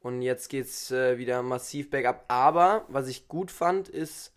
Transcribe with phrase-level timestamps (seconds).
[0.00, 2.26] Und jetzt geht's äh, wieder massiv bergab.
[2.28, 4.32] Aber, was ich gut fand, ist,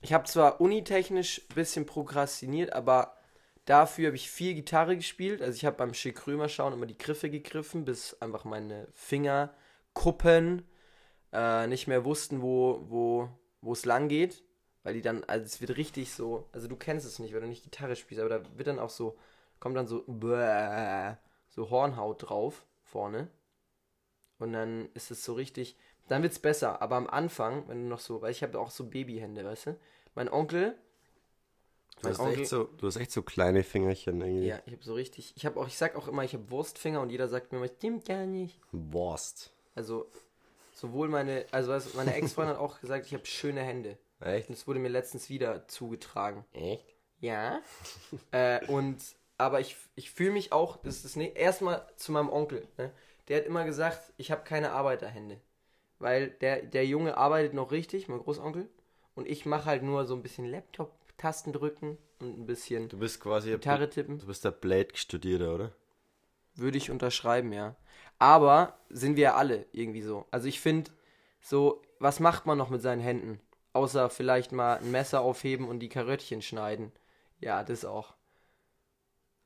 [0.00, 3.16] ich habe zwar unitechnisch ein bisschen prokrastiniert, aber
[3.64, 5.42] dafür habe ich viel Gitarre gespielt.
[5.42, 10.66] Also ich habe beim Schick Römer schauen immer die Griffe gegriffen, bis einfach meine Fingerkuppen
[11.32, 13.28] äh, nicht mehr wussten, wo wo
[13.60, 14.44] wo es lang geht,
[14.82, 17.48] weil die dann also es wird richtig so, also du kennst es nicht, weil du
[17.48, 19.16] nicht Gitarre spielst, aber da wird dann auch so
[19.60, 20.04] kommt dann so
[21.48, 23.28] so Hornhaut drauf vorne
[24.38, 25.76] und dann ist es so richtig,
[26.08, 28.86] dann wird's besser, aber am Anfang, wenn du noch so, weil ich habe auch so
[28.86, 29.78] Babyhände, weißt du?
[30.14, 30.76] Mein Onkel
[32.02, 34.46] Du hast, echt so, du hast echt so kleine Fingerchen irgendwie.
[34.48, 37.00] ja, ich habe so richtig, ich habe auch ich sag auch immer, ich habe Wurstfinger
[37.00, 38.60] und jeder sagt mir immer, stimmt gar nicht.
[38.72, 39.52] Wurst.
[39.74, 40.10] Also
[40.72, 43.96] sowohl meine, also weißt meine Ex-Freundin hat auch gesagt, ich habe schöne Hände.
[44.20, 44.48] Echt?
[44.48, 46.44] Und es wurde mir letztens wieder zugetragen.
[46.52, 46.94] Echt?
[47.20, 47.60] Ja.
[48.32, 48.98] äh, und
[49.38, 52.92] aber ich, ich fühle mich auch, das ist das ne erstmal zu meinem Onkel, ne?
[53.28, 55.40] Der hat immer gesagt, ich habe keine Arbeiterhände.
[55.98, 58.68] Weil der, der Junge arbeitet noch richtig, mein Großonkel.
[59.14, 60.44] Und ich mache halt nur so ein bisschen
[61.14, 64.18] Laptop-Tasten drücken und ein bisschen Du bist quasi Gitarre tippen.
[64.18, 65.72] Du bist der Blade-Studierter, oder?
[66.54, 67.74] Würde ich unterschreiben, ja.
[68.18, 70.26] Aber sind wir ja alle irgendwie so.
[70.30, 70.90] Also ich finde,
[71.40, 73.40] so, was macht man noch mit seinen Händen?
[73.72, 76.92] Außer vielleicht mal ein Messer aufheben und die Karöttchen schneiden.
[77.40, 78.14] Ja, das auch.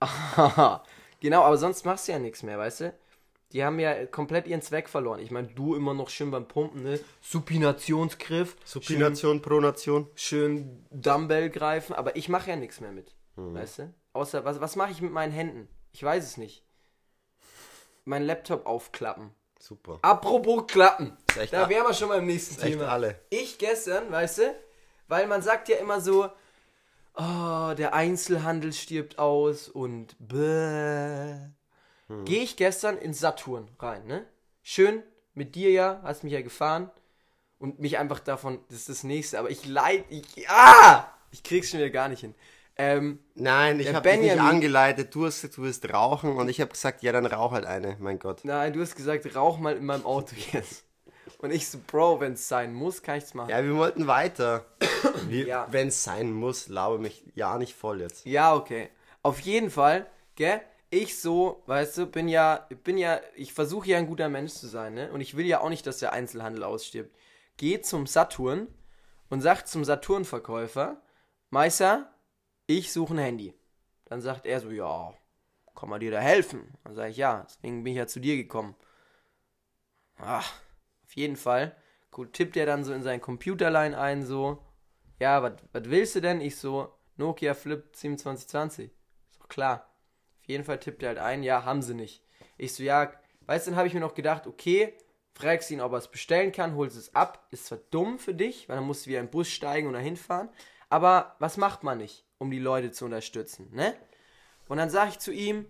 [1.21, 2.95] genau, aber sonst machst du ja nichts mehr, weißt du?
[3.53, 5.21] Die haben ja komplett ihren Zweck verloren.
[5.21, 7.01] Ich meine, du immer noch schön beim Pumpen, ne?
[7.23, 8.57] Supinationsgriff.
[8.65, 10.07] Supination, Pronation.
[10.15, 13.15] Schön Dumbbell greifen, aber ich mache ja nichts mehr mit.
[13.37, 13.95] Weißt du?
[14.13, 15.69] Außer, was, was mache ich mit meinen Händen?
[15.93, 16.65] Ich weiß es nicht.
[18.05, 19.31] Mein Laptop aufklappen.
[19.61, 19.99] Super.
[20.03, 21.17] Apropos Klappen.
[21.51, 22.89] Da wären wir schon beim nächsten ist echt Thema.
[22.89, 23.21] alle.
[23.31, 24.55] Ich gestern, weißt du,
[25.09, 26.29] weil man sagt ja immer so,
[27.15, 31.39] oh, der Einzelhandel stirbt aus und bäh.
[32.09, 32.25] Hm.
[32.25, 34.27] Gehe ich gestern ins Saturn rein, ne?
[34.63, 35.03] Schön
[35.35, 36.91] mit dir ja, hast mich ja gefahren
[37.59, 41.71] und mich einfach davon, das ist das nächste, aber ich leid, ich, ah, ich krieg's
[41.71, 42.35] schon wieder gar nicht hin.
[42.81, 45.13] Ähm, Nein, ich Der habe dich nicht angeleitet.
[45.13, 47.97] Du hast gesagt, du willst rauchen und ich habe gesagt, ja, dann rauch halt eine.
[47.99, 48.45] Mein Gott.
[48.45, 50.85] nein, du hast gesagt, rauch mal in meinem Auto jetzt.
[51.39, 53.51] Und ich so, Bro, wenn es sein muss, kann ich's machen.
[53.51, 54.65] Ja, wir wollten weiter.
[55.27, 55.67] Wir, Ja.
[55.71, 58.25] Wenn es sein muss, laber mich ja nicht voll jetzt.
[58.27, 58.89] Ja, okay.
[59.23, 60.61] Auf jeden Fall, gell?
[60.91, 64.67] Ich so, weißt du, bin ja, bin ja, ich versuche ja ein guter Mensch zu
[64.67, 65.13] sein, ne?
[65.13, 67.15] Und ich will ja auch nicht, dass der Einzelhandel ausstirbt.
[67.59, 68.69] Geh zum Saturn
[69.29, 71.03] und sag zum Saturn-Verkäufer,
[71.51, 72.15] Meister,
[72.67, 73.55] ich suche ein Handy.
[74.07, 75.13] Dann sagt er so, ja,
[75.75, 76.75] kann man dir da helfen?
[76.85, 78.75] Dann sage ich, ja, deswegen bin ich ja zu dir gekommen.
[80.17, 80.51] Ach,
[81.05, 81.77] auf jeden Fall.
[82.11, 84.65] Gut, tippt er dann so in sein Computerline ein, so,
[85.21, 86.41] ja, was willst du denn?
[86.41, 88.91] Ich so, Nokia Flip 2720.
[89.31, 89.88] Ist doch klar.
[90.49, 92.25] Jeden Fall tippt er halt ein, ja, haben sie nicht.
[92.57, 93.13] Ich so, ja,
[93.47, 94.95] weißt du, dann habe ich mir noch gedacht, okay,
[95.35, 97.47] fragst ihn, ob er es bestellen kann, holst es ab.
[97.51, 99.93] Ist zwar dumm für dich, weil dann musst du wieder in den Bus steigen und
[99.93, 100.49] dahin fahren.
[100.89, 103.95] Aber was macht man nicht, um die Leute zu unterstützen, ne?
[104.69, 105.67] Und dann sage ich zu ihm,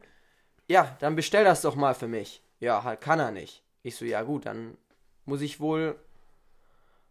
[0.68, 2.42] ja, dann bestell das doch mal für mich.
[2.60, 3.64] Ja, halt kann er nicht.
[3.82, 4.78] Ich so, ja gut, dann
[5.24, 5.98] muss ich wohl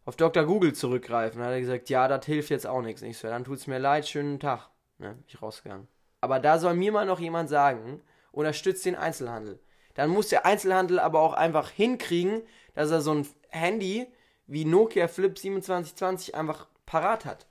[0.05, 0.45] auf Dr.
[0.45, 1.39] Google zurückgreifen.
[1.39, 3.01] Dann hat er gesagt, ja, das hilft jetzt auch nichts.
[3.01, 4.69] Ich so, dann tut's mir leid, schönen Tag.
[4.99, 5.87] Ne, bin ich rausgegangen.
[6.21, 9.59] Aber da soll mir mal noch jemand sagen, unterstützt den Einzelhandel.
[9.93, 12.43] Dann muss der Einzelhandel aber auch einfach hinkriegen,
[12.75, 14.07] dass er so ein Handy
[14.45, 17.47] wie Nokia Flip 2720 einfach parat hat.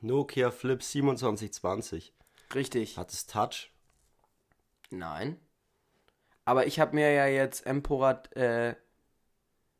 [0.00, 2.12] Nokia Flip 2720.
[2.54, 2.96] Richtig.
[2.96, 3.70] Hat es Touch?
[4.90, 5.38] Nein.
[6.44, 8.74] Aber ich habe mir ja jetzt Empora, äh,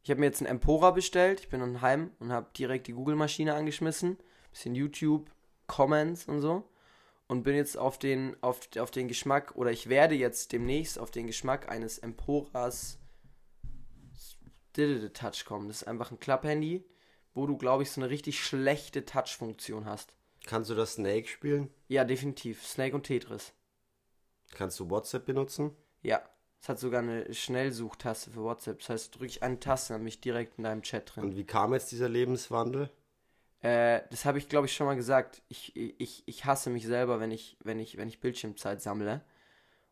[0.02, 1.41] ich habe mir jetzt ein Empora bestellt.
[1.41, 4.19] Ich bin dann heim und habe direkt die Google-Maschine angeschmissen.
[4.50, 5.31] Bisschen YouTube,
[5.67, 6.69] Comments und so.
[7.29, 11.11] Und bin jetzt auf den, auf, auf den Geschmack, oder ich werde jetzt demnächst auf
[11.11, 12.99] den Geschmack eines Emporas
[15.13, 15.69] Touch kommen.
[15.69, 16.85] Das ist einfach ein Klapphandy,
[17.35, 20.15] wo du, glaube ich, so eine richtig schlechte Touch-Funktion hast.
[20.47, 21.69] Kannst du das Snake spielen?
[21.89, 22.65] Ja, definitiv.
[22.67, 23.53] Snake und Tetris.
[24.55, 25.77] Kannst du WhatsApp benutzen?
[26.03, 26.23] Ja.
[26.61, 28.79] Es hat sogar eine Schnellsuchtaste für WhatsApp.
[28.81, 31.25] Das heißt, drücke ich eine Taste, dann bin ich direkt in deinem Chat drin.
[31.25, 32.91] Und wie kam jetzt dieser Lebenswandel?
[33.60, 35.43] Äh, das habe ich, glaube ich, schon mal gesagt.
[35.49, 39.22] Ich, ich, ich hasse mich selber, wenn ich, wenn ich, wenn ich Bildschirmzeit sammle.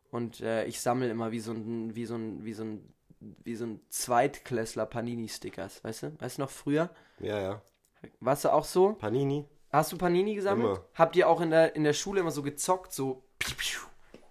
[0.09, 3.55] Und äh, ich sammle immer wie so ein, wie so ein, wie so ein, wie
[3.55, 6.19] so ein Zweitklässler Panini-Stickers, weißt du?
[6.19, 6.89] Weißt du noch früher?
[7.19, 7.61] Ja, ja.
[8.19, 8.93] Warst du auch so?
[8.93, 9.45] Panini?
[9.71, 10.77] Hast du Panini gesammelt?
[10.77, 10.85] Immer.
[10.93, 13.23] Habt ihr auch in der, in der Schule immer so gezockt, so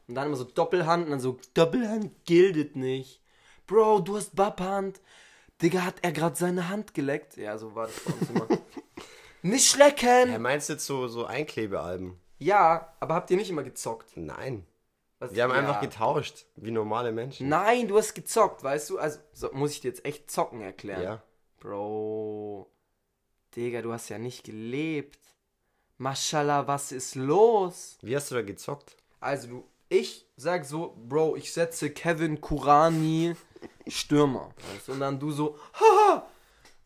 [0.08, 3.20] und dann immer so Doppelhand und dann so Doppelhand gildet nicht.
[3.66, 5.00] Bro, du hast Babhand.
[5.60, 7.36] Digga, hat er gerade seine Hand geleckt?
[7.36, 8.46] Ja, so war das bei uns immer.
[9.50, 10.30] nicht schlecken!
[10.32, 12.18] Ja, meinst du jetzt so, so Einklebealben?
[12.38, 14.16] Ja, aber habt ihr nicht immer gezockt?
[14.16, 14.66] Nein.
[15.18, 15.56] Was- Wir haben ja.
[15.58, 17.48] einfach getauscht, wie normale Menschen.
[17.48, 18.98] Nein, du hast gezockt, weißt du?
[18.98, 21.02] Also, so, muss ich dir jetzt echt zocken erklären?
[21.02, 21.22] Ja.
[21.60, 22.68] Bro.
[23.54, 25.18] Digga, du hast ja nicht gelebt.
[25.98, 27.96] Maschallah, was ist los?
[28.02, 28.96] Wie hast du da gezockt?
[29.18, 33.34] Also du, ich sag so, Bro, ich setze Kevin Kurani
[33.86, 34.50] Stürmer.
[34.74, 34.88] Weißt?
[34.88, 34.92] du?
[34.92, 36.26] Und dann du so, haha,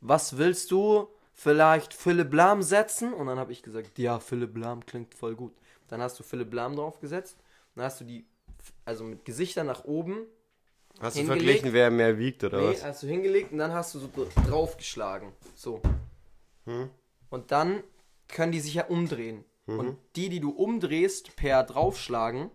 [0.01, 1.09] was willst du?
[1.43, 3.15] Vielleicht Philipp Lahm setzen?
[3.15, 5.55] Und dann habe ich gesagt, ja, Philipp Lahm klingt voll gut.
[5.89, 7.39] Dann hast du Philipp Lahm draufgesetzt.
[7.75, 8.27] Dann hast du die,
[8.85, 10.27] also mit Gesichtern nach oben,
[11.01, 11.47] Hast du Hingelegt?
[11.47, 12.85] verglichen, wer mehr wiegt oder nee, was?
[12.85, 15.33] hast du hingelegt und dann hast du so dr- draufgeschlagen.
[15.55, 15.81] So.
[16.67, 16.91] Hm?
[17.31, 17.83] Und dann
[18.29, 19.45] können die sich ja umdrehen.
[19.67, 22.51] Und die, die du umdrehst per draufschlagen,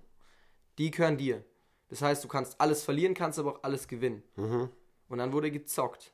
[0.78, 1.44] die gehören dir.
[1.88, 4.22] Das heißt, du kannst alles verlieren, kannst aber auch alles gewinnen.
[4.36, 4.70] Mhm.
[5.08, 6.12] Und dann wurde gezockt.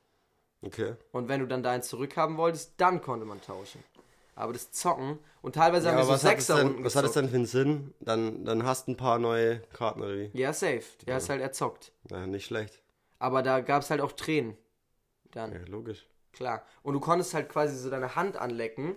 [0.61, 0.95] Okay.
[1.11, 3.83] Und wenn du dann deinen zurückhaben wolltest, dann konnte man tauschen.
[4.35, 7.29] Aber das Zocken und teilweise haben Ja, wir so Sechserrunden denn, was hat das denn
[7.29, 7.93] für einen Sinn?
[7.99, 10.31] Dann, dann hast du ein paar neue Karten oder wie?
[10.33, 10.83] Ja, safe.
[11.05, 11.91] Der ist halt erzockt.
[12.09, 12.81] Na, nicht schlecht.
[13.19, 14.57] Aber da gab es halt auch Tränen.
[15.31, 15.51] Dann.
[15.51, 16.07] Ja, logisch.
[16.33, 16.63] Klar.
[16.81, 18.95] Und du konntest halt quasi so deine Hand anlecken,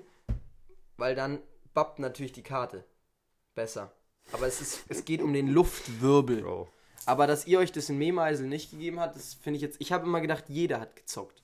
[0.96, 1.40] weil dann
[1.74, 2.84] bappt natürlich die Karte.
[3.54, 3.92] Besser.
[4.32, 6.42] Aber es, ist, es geht um den Luftwirbel.
[6.42, 6.68] Bro.
[7.06, 9.80] Aber dass ihr euch das in Memeisel nicht gegeben habt, das finde ich jetzt.
[9.80, 11.42] Ich habe immer gedacht, jeder hat gezockt.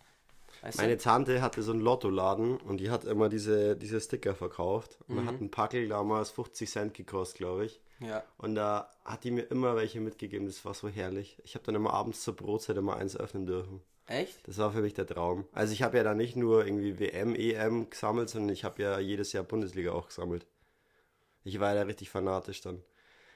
[0.62, 1.02] Weißt Meine du?
[1.02, 4.98] Tante hatte so einen Lottoladen und die hat immer diese, diese Sticker verkauft.
[5.08, 5.26] Und Mhm.
[5.26, 7.80] hat ein Packel damals 50 Cent gekostet, glaube ich.
[8.00, 8.22] Ja.
[8.38, 10.46] Und da hat die mir immer welche mitgegeben.
[10.46, 11.38] Das war so herrlich.
[11.44, 13.80] Ich habe dann immer abends zur Brotzeit immer eins öffnen dürfen.
[14.06, 14.46] Echt?
[14.48, 15.46] Das war für mich der Traum.
[15.52, 18.98] Also ich habe ja da nicht nur irgendwie WM, EM gesammelt, sondern ich habe ja
[18.98, 20.46] jedes Jahr Bundesliga auch gesammelt.
[21.44, 22.82] Ich war ja da richtig fanatisch dann.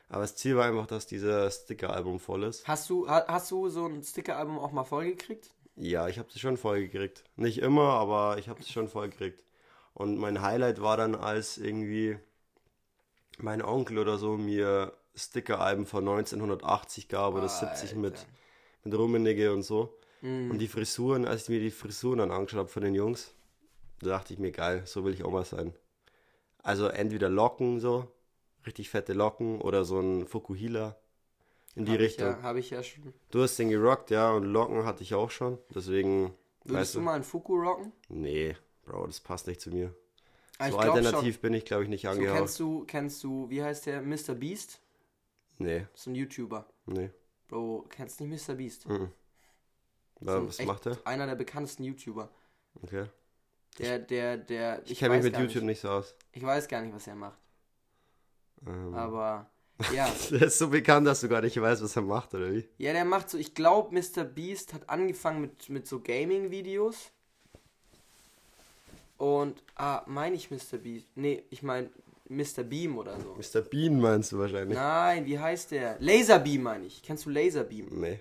[0.09, 2.67] Aber das Ziel war einfach, dass dieser Sticker-Album voll ist.
[2.69, 5.51] Hast du, ha- hast du so ein Sticker-Album auch mal vollgekriegt?
[5.77, 7.25] Ja, ich habe es schon voll gekriegt.
[7.37, 9.45] Nicht immer, aber ich habe es schon voll gekriegt.
[9.93, 12.19] Und mein Highlight war dann, als irgendwie
[13.39, 18.27] mein Onkel oder so mir Sticker-Alben von 1980 gab oder 70 mit, Alter.
[18.85, 19.97] mit Rummenigge und so.
[20.21, 20.53] Mhm.
[20.53, 23.33] Und die Frisuren, als ich mir die Frisuren dann angeschaut habe von den Jungs,
[24.01, 25.75] da dachte ich mir, geil, so will ich auch mal sein.
[26.63, 28.09] Also entweder Locken so,
[28.67, 30.97] richtig fette Locken oder so ein Fukuhila
[31.75, 32.31] in die Hab Richtung.
[32.31, 33.13] Ich ja, habe ich ja schon.
[33.31, 35.59] Du hast den gerockt, ja, und Locken hatte ich auch schon.
[35.75, 37.93] Deswegen, Würdest du du, mal einen Fuku rocken?
[38.09, 39.95] nee, Bro, das passt nicht zu mir.
[40.59, 42.15] Ah, so ich alternativ bin ich, glaube ich, nicht schon.
[42.15, 42.39] So, angehaucht.
[42.39, 44.03] kennst du, kennst du, wie heißt der?
[44.03, 44.35] Mr.
[44.35, 44.81] Beast?
[45.59, 46.67] Nee, So ein YouTuber.
[46.87, 47.11] nee.
[47.49, 48.55] Bro, kennst nicht Mr.
[48.55, 48.89] Beast?
[48.89, 49.11] Mhm.
[50.21, 50.97] Ein was macht er?
[51.05, 52.31] Einer der bekanntesten YouTuber.
[52.83, 53.07] Okay.
[53.79, 54.83] Der, der, der.
[54.87, 56.15] Ich kenne mich mit YouTube Nicht, nicht so aus.
[56.33, 57.39] ich weiß gar nicht, was er macht.
[58.67, 59.51] Ähm, Aber.
[59.95, 60.09] Ja.
[60.31, 62.69] der ist so bekannt, dass du gar nicht weißt, was er macht, oder wie?
[62.79, 63.39] ja, der macht so.
[63.39, 64.25] Ich glaube, Mr.
[64.25, 67.11] Beast hat angefangen mit, mit so Gaming-Videos.
[69.17, 69.63] Und.
[69.77, 70.79] Ah, meine ich Mr.
[70.83, 71.07] Beast?
[71.15, 71.91] Nee, ich meine
[72.29, 72.63] Mr.
[72.63, 73.35] Beam oder so.
[73.37, 73.63] Mr.
[73.63, 74.77] Bean meinst du wahrscheinlich.
[74.79, 75.97] Nein, wie heißt der?
[76.01, 77.03] Laserbeam meine ich.
[77.03, 77.89] Kennst du Laserbeam?
[78.01, 78.21] Nee.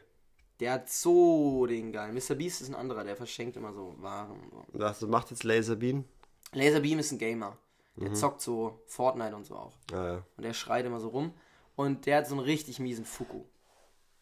[0.60, 2.14] Der hat so den geilen.
[2.14, 2.36] Mr.
[2.36, 4.40] Beast ist ein anderer, der verschenkt immer so Waren.
[4.40, 4.80] und So.
[4.80, 6.06] Was macht jetzt Laserbean?
[6.54, 7.58] Laserbeam ist ein Gamer.
[7.96, 8.16] Der Mhm.
[8.16, 9.74] zockt so Fortnite und so auch.
[9.92, 10.24] Ah, ja.
[10.38, 11.34] Und der schreit immer so rum.
[11.76, 13.44] Und der hat so einen richtig miesen Fuku.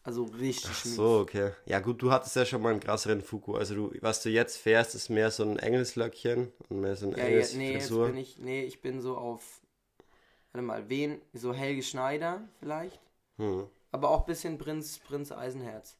[0.04, 0.96] Also richtig Ach mies.
[0.96, 1.52] so, okay.
[1.66, 3.54] Ja gut, du hattest ja schon mal einen krasseren Fuku.
[3.56, 7.12] Also du, was du jetzt fährst, ist mehr so ein Engelslöckchen und mehr so ein
[7.12, 9.60] Ja, ja, Engels nee, jetzt bin ich, nee, ich bin so auf,
[10.52, 13.00] warte mal, wen, so Helge Schneider vielleicht,
[13.38, 13.68] Hm.
[13.92, 15.96] aber auch ein bisschen Prinz, Prinz Eisenherz.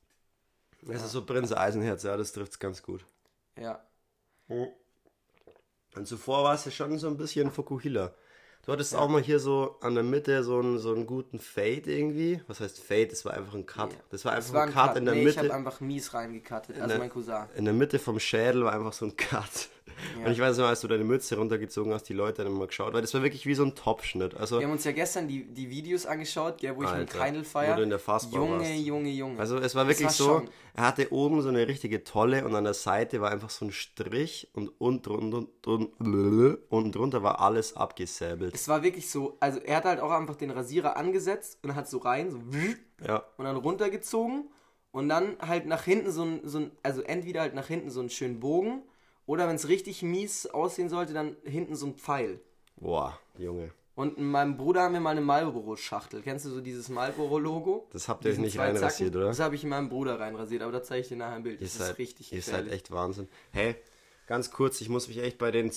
[0.82, 3.04] Das ist so Prinz Eisenherz, ja, das trifft's ganz gut.
[3.56, 3.84] Ja,
[5.94, 8.14] Und zuvor war es ja schon so ein bisschen Fukuhila.
[8.64, 11.82] Du hattest auch mal hier so an der Mitte so einen, so einen guten Fade
[11.92, 12.40] irgendwie.
[12.46, 13.08] Was heißt Fade?
[13.08, 13.90] Das war einfach ein Cut.
[13.92, 13.98] Ja.
[14.10, 15.56] Das war einfach das war ein Cut, in der nee, ich habe Mitte.
[15.56, 17.44] einfach mies reingekattet, also der- mein Cousin.
[17.56, 19.68] In der Mitte vom Schädel war einfach so ein Cut.
[20.18, 20.26] Ja.
[20.26, 22.92] Und ich weiß noch, als du deine Mütze runtergezogen hast, die Leute haben mal geschaut,
[22.94, 24.34] weil das war wirklich wie so ein Topschnitt.
[24.36, 27.18] Also, Wir haben uns ja gestern die, die Videos angeschaut, gell, wo ich mit Alter,
[27.18, 27.76] Kreindl wo feier.
[27.76, 28.70] du in der Fassbar Junge, warst.
[28.80, 29.38] Junge, Junge.
[29.38, 32.54] also es war wirklich war so, schon- er hatte oben so eine richtige Tolle und
[32.54, 37.40] an der Seite war einfach so ein Strich und unten drunter, drunter, unten drunter war
[37.40, 38.51] alles abgesäbelt.
[38.52, 41.88] Es war wirklich so, also er hat halt auch einfach den Rasierer angesetzt und hat
[41.88, 42.38] so rein, so
[43.06, 44.48] Ja, und dann runtergezogen
[44.90, 48.00] und dann halt nach hinten so ein, so ein also entweder halt nach hinten so
[48.00, 48.82] einen schönen Bogen
[49.26, 52.40] oder wenn es richtig mies aussehen sollte, dann hinten so ein Pfeil.
[52.76, 53.70] boah, Junge.
[53.94, 56.22] Und mit meinem Bruder haben wir mal eine Marlboro-Schachtel.
[56.22, 57.88] Kennst du so dieses Marlboro-Logo?
[57.92, 58.74] Das habt ihr euch nicht Zacken?
[58.76, 59.26] reinrasiert, oder?
[59.26, 61.60] Das habe ich in meinem Bruder reinrasiert, aber da zeige ich dir nachher ein Bild.
[61.60, 62.72] Ihr Das seid, ist richtig ihr seid gefährlich.
[62.72, 63.28] echt Wahnsinn.
[63.50, 63.76] Hey,
[64.26, 65.70] ganz kurz, ich muss mich echt bei den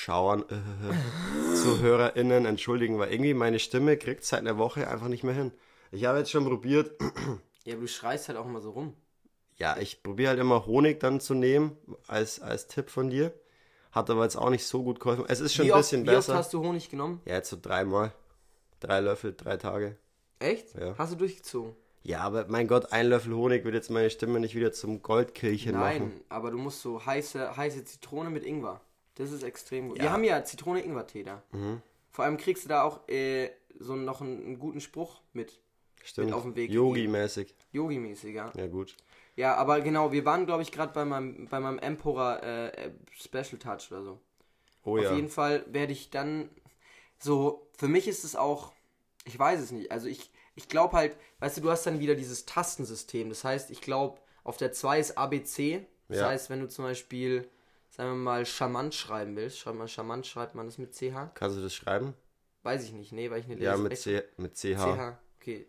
[0.00, 5.32] Zuschauern, äh, ZuhörerInnen entschuldigen, weil irgendwie meine Stimme kriegt seit einer Woche einfach nicht mehr
[5.34, 5.52] hin.
[5.90, 6.92] Ich habe jetzt schon probiert,
[7.64, 8.92] Ja, aber du schreist halt auch immer so rum.
[9.56, 11.76] ja, ich probiere halt immer Honig dann zu nehmen,
[12.06, 13.32] als, als Tipp von dir.
[13.90, 15.24] Hat aber jetzt auch nicht so gut geholfen.
[15.28, 16.34] Es ist schon Wie ein oft, bisschen wie oft besser.
[16.34, 17.22] hast du Honig genommen?
[17.24, 18.12] Ja, jetzt so dreimal.
[18.80, 19.96] Drei Löffel, drei Tage.
[20.38, 20.74] Echt?
[20.74, 20.94] Ja.
[20.98, 21.74] Hast du durchgezogen?
[22.02, 25.72] Ja, aber mein Gott, ein Löffel Honig wird jetzt meine Stimme nicht wieder zum Goldkirchen
[25.72, 26.20] Nein, machen.
[26.28, 28.82] aber du musst so heiße, heiße Zitrone mit Ingwer.
[29.16, 29.98] Das ist extrem gut.
[29.98, 30.04] Ja.
[30.04, 31.42] Wir haben ja Zitrone-Ingwer-Tee da.
[31.52, 31.82] Mhm.
[32.12, 35.58] Vor allem kriegst du da auch äh, so noch einen, einen guten Spruch mit.
[36.04, 36.32] Stimmt.
[36.32, 37.52] auf den Weg Yogi-mäßig.
[37.72, 38.52] Yogi-mäßig, ja.
[38.54, 38.96] Ja, gut.
[39.34, 43.58] Ja, aber genau, wir waren, glaube ich, gerade bei meinem, bei meinem Emperor äh, Special
[43.58, 44.20] Touch oder so.
[44.84, 45.14] Oh Auf ja.
[45.14, 46.48] jeden Fall werde ich dann
[47.18, 48.72] so, für mich ist es auch,
[49.24, 52.14] ich weiß es nicht, also ich, ich glaube halt, weißt du, du hast dann wieder
[52.14, 53.28] dieses Tastensystem.
[53.28, 55.84] Das heißt, ich glaube, auf der 2 ist ABC.
[56.08, 56.28] Das Ja.
[56.28, 57.48] heißt, wenn du zum Beispiel,
[57.96, 61.30] sagen wir mal, charmant schreiben willst, schreibt man charmant, schreibt man das mit CH?
[61.34, 62.12] Kannst du das schreiben?
[62.62, 64.76] Weiß ich nicht, nee, weil ich Ja, Lese- mit, echt- C, mit CH.
[64.76, 65.18] CH.
[65.40, 65.66] Okay,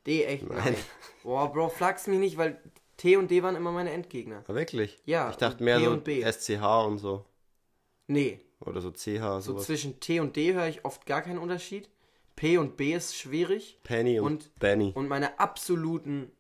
[0.06, 0.48] D, echt?
[0.48, 0.74] Nein.
[1.22, 2.60] Boah, Bro, flachs mich nicht, weil
[2.96, 4.42] T und D waren immer meine Endgegner.
[4.48, 4.98] Ah, wirklich?
[5.04, 6.22] Ja, Ich dachte mehr P so und B.
[6.22, 7.24] SCH und so.
[8.06, 9.66] Nee, Oder so CH, so sowas.
[9.66, 11.88] zwischen T und D höre ich oft gar keinen Unterschied.
[12.36, 13.78] P und B ist schwierig.
[13.84, 14.92] Penny und, und- Benny.
[14.94, 16.30] Und meine absoluten,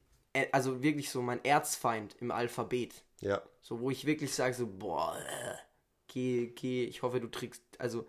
[0.52, 2.94] also wirklich so mein Erzfeind im Alphabet.
[3.20, 3.42] ja.
[3.60, 5.54] So, wo ich wirklich sage, so, boah, äh,
[6.06, 8.06] geh, geh, ich hoffe, du trickst, also,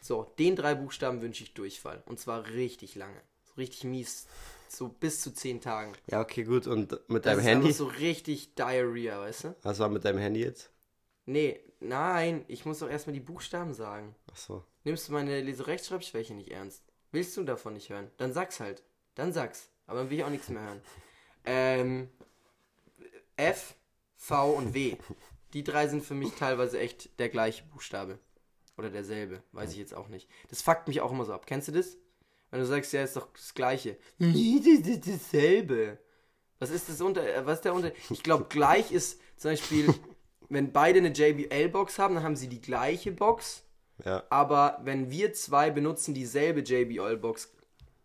[0.00, 2.02] so, den drei Buchstaben wünsche ich Durchfall.
[2.06, 3.20] Und zwar richtig lange.
[3.44, 4.28] So richtig mies.
[4.68, 5.94] So bis zu zehn Tagen.
[6.06, 6.68] Ja, okay, gut.
[6.68, 7.66] Und mit Das deinem ist Handy?
[7.66, 9.56] einfach so richtig Diarrhea, weißt du?
[9.62, 10.70] Was war mit deinem Handy jetzt?
[11.26, 14.14] Nee, nein, ich muss doch erstmal die Buchstaben sagen.
[14.30, 14.64] Achso.
[14.84, 16.84] Nimmst du meine Leserechtschreibschwäche nicht ernst?
[17.10, 18.10] Willst du davon nicht hören?
[18.16, 18.84] Dann sag's halt.
[19.16, 19.70] Dann sag's.
[19.88, 20.80] Aber dann will ich auch nichts mehr hören.
[21.44, 22.08] Ähm,
[23.36, 23.74] F,
[24.16, 24.96] V und W.
[25.52, 28.18] Die drei sind für mich teilweise echt der gleiche Buchstabe.
[28.76, 29.42] Oder derselbe.
[29.52, 30.28] Weiß ich jetzt auch nicht.
[30.48, 31.46] Das fuckt mich auch immer so ab.
[31.46, 31.96] Kennst du das?
[32.50, 33.96] Wenn du sagst, ja, ist doch das gleiche.
[34.18, 35.98] Nee, das ist dasselbe.
[36.58, 37.22] Was ist das unter.
[37.26, 37.92] äh, Was ist der unter.
[38.10, 39.94] Ich glaube, gleich ist zum Beispiel,
[40.48, 43.64] wenn beide eine JBL-Box haben, dann haben sie die gleiche Box.
[44.04, 44.24] Ja.
[44.30, 47.52] Aber wenn wir zwei benutzen dieselbe JBL-Box,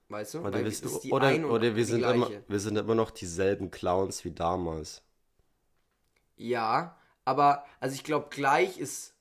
[0.09, 0.39] weißt du?
[0.39, 3.12] Oder, Weil wir, ist die oder, ein oder wir, sind immer, wir sind immer noch
[3.12, 5.01] dieselben Clowns wie damals.
[6.38, 9.13] Ja, aber also ich glaube, gleich ist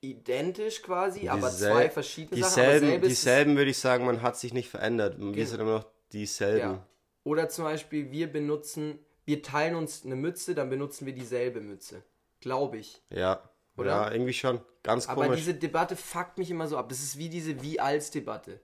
[0.00, 2.62] identisch quasi, aber Diesel- zwei verschiedene Sachen.
[2.62, 5.16] aber Dieselben, es- dieselben würde ich sagen, man hat sich nicht verändert.
[5.18, 6.58] Wir sind immer noch dieselben.
[6.74, 6.86] Ja.
[7.24, 12.04] Oder zum Beispiel, wir benutzen, wir teilen uns eine Mütze, dann benutzen wir dieselbe Mütze.
[12.40, 13.02] Glaube ich.
[13.10, 13.42] Ja.
[13.76, 13.90] Oder?
[13.90, 14.60] Ja, irgendwie schon.
[14.84, 15.40] Ganz Aber komisch.
[15.40, 16.88] diese Debatte fuckt mich immer so ab.
[16.88, 18.60] Das ist wie diese Wie-Als-Debatte.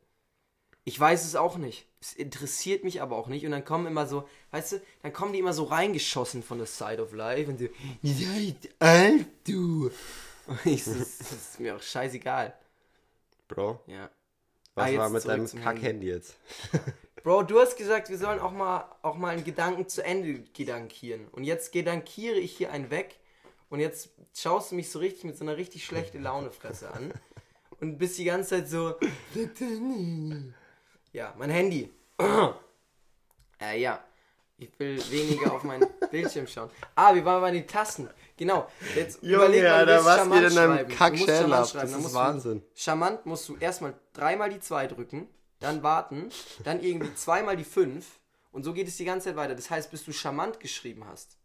[0.84, 1.86] Ich weiß es auch nicht.
[2.00, 3.44] Es interessiert mich aber auch nicht.
[3.44, 6.66] Und dann kommen immer so, weißt du, dann kommen die immer so reingeschossen von der
[6.66, 7.66] Side of Life und so,
[8.02, 9.90] ihr seid alt, du.
[10.48, 12.52] Und ich so, das ist mir auch scheißegal.
[13.46, 14.10] Bro, Ja.
[14.74, 15.46] was Ah, war mit deinem.
[15.46, 16.34] Kack-Handy jetzt?
[17.22, 21.28] Bro, du hast gesagt, wir sollen auch mal, auch mal einen Gedanken zu Ende gedankieren.
[21.28, 23.20] Und jetzt gedankiere ich hier einen weg.
[23.70, 27.14] Und jetzt schaust du mich so richtig mit so einer richtig schlechte Launefresse an.
[27.80, 28.94] Und bist die ganze Zeit so.
[31.12, 31.90] Ja, mein Handy.
[33.60, 34.02] äh, ja.
[34.58, 36.70] Ich will weniger auf meinen Bildschirm schauen.
[36.94, 38.08] Ah, wir waren bei den Tasten.
[38.36, 38.68] Genau.
[38.94, 40.78] Jetzt Junge, überleg mal, du was charmant in deinem schreiben.
[40.78, 41.68] Du musst Kackschädel charmant ab?
[41.68, 41.92] schreiben.
[41.92, 42.60] Das ist Wahnsinn.
[42.60, 45.28] Du, charmant musst du erstmal dreimal die 2 drücken,
[45.58, 46.28] dann warten,
[46.64, 48.06] dann irgendwie zweimal die 5
[48.52, 49.54] und so geht es die ganze Zeit weiter.
[49.54, 51.36] Das heißt, bis du charmant geschrieben hast,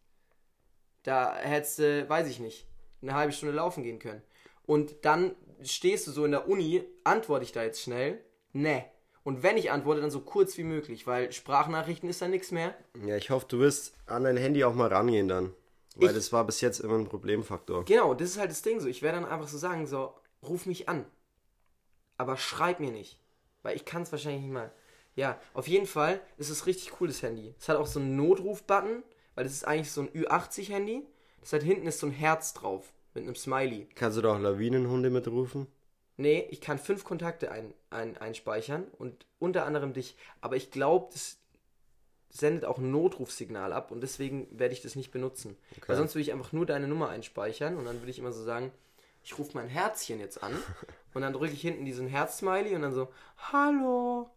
[1.04, 2.68] da hättest du, weiß ich nicht,
[3.02, 4.22] eine halbe Stunde laufen gehen können.
[4.66, 8.24] Und dann stehst du so in der Uni, antworte ich da jetzt schnell?
[8.54, 8.86] Ne.
[9.28, 12.74] Und wenn ich antworte, dann so kurz wie möglich, weil Sprachnachrichten ist da nichts mehr.
[13.06, 15.54] Ja, ich hoffe, du wirst an dein Handy auch mal rangehen dann.
[15.98, 17.84] Weil Ich- das war bis jetzt immer ein Problemfaktor.
[17.84, 18.88] Genau, das ist halt das Ding so.
[18.88, 21.06] Ich werde dann einfach so sagen, so, ruf mich an.
[22.16, 23.20] Aber schreib mir nicht.
[23.64, 24.72] Weil ich kann es wahrscheinlich nicht mal.
[25.18, 27.54] Ja, auf jeden Fall ist es richtig cool, das Handy.
[27.60, 29.04] Es hat auch so einen Notruf-Button,
[29.36, 31.06] weil das ist eigentlich so ein Ü80-Handy.
[31.42, 32.94] Das hat hinten ist so ein Herz drauf.
[33.14, 33.90] Mit einem Smiley.
[33.94, 35.68] Kannst du da auch Lawinenhunde mitrufen?
[36.18, 40.16] Nee, ich kann fünf Kontakte ein, ein, einspeichern und unter anderem dich.
[40.42, 41.38] Aber ich glaube, das
[42.30, 45.58] sendet auch ein Notrufsignal ab und deswegen werde ich das nicht benutzen.
[45.86, 48.44] Weil sonst würde ich einfach nur deine Nummer einspeichern und dann würde ich immer so
[48.44, 48.72] sagen,
[49.24, 50.54] ich rufe mein Herzchen jetzt an
[51.14, 53.10] und dann drücke ich hinten diesen Herz-Smiley und dann so,
[53.52, 54.30] hallo.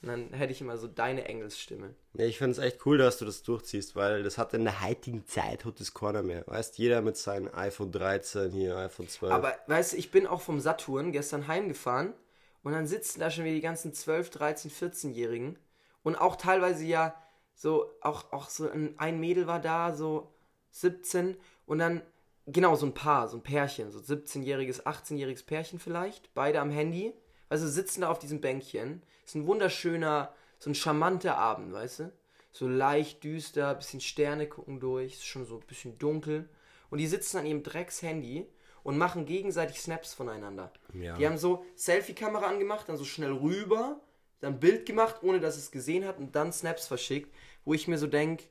[0.00, 1.94] Und dann hätte ich immer so deine Engelsstimme.
[2.12, 4.82] Nee, ich finde es echt cool, dass du das durchziehst, weil das hat in der
[4.82, 6.44] heutigen Zeit hat das keiner mehr.
[6.46, 9.32] Weißt, jeder mit seinem iPhone 13 hier, iPhone 12.
[9.32, 12.14] Aber weißt du, ich bin auch vom Saturn gestern heimgefahren
[12.62, 15.58] und dann sitzen da schon wieder die ganzen 12, 13, 14-Jährigen
[16.04, 17.20] und auch teilweise ja
[17.54, 20.32] so, auch, auch so ein, ein Mädel war da, so
[20.70, 21.36] 17
[21.66, 22.02] und dann,
[22.46, 27.14] genau, so ein Paar, so ein Pärchen, so 17-jähriges, 18-jähriges Pärchen vielleicht, beide am Handy,
[27.48, 32.12] also sitzen da auf diesem Bänkchen, ist ein wunderschöner, so ein charmanter Abend, weißt du?
[32.52, 36.48] So leicht düster, bisschen Sterne gucken durch, ist schon so ein bisschen dunkel.
[36.90, 38.46] Und die sitzen an ihrem Drecks-Handy
[38.82, 40.72] und machen gegenseitig Snaps voneinander.
[40.94, 41.16] Ja.
[41.16, 44.00] Die haben so Selfie-Kamera angemacht, dann so schnell rüber,
[44.40, 47.98] dann Bild gemacht, ohne dass es gesehen hat und dann Snaps verschickt, wo ich mir
[47.98, 48.44] so denke,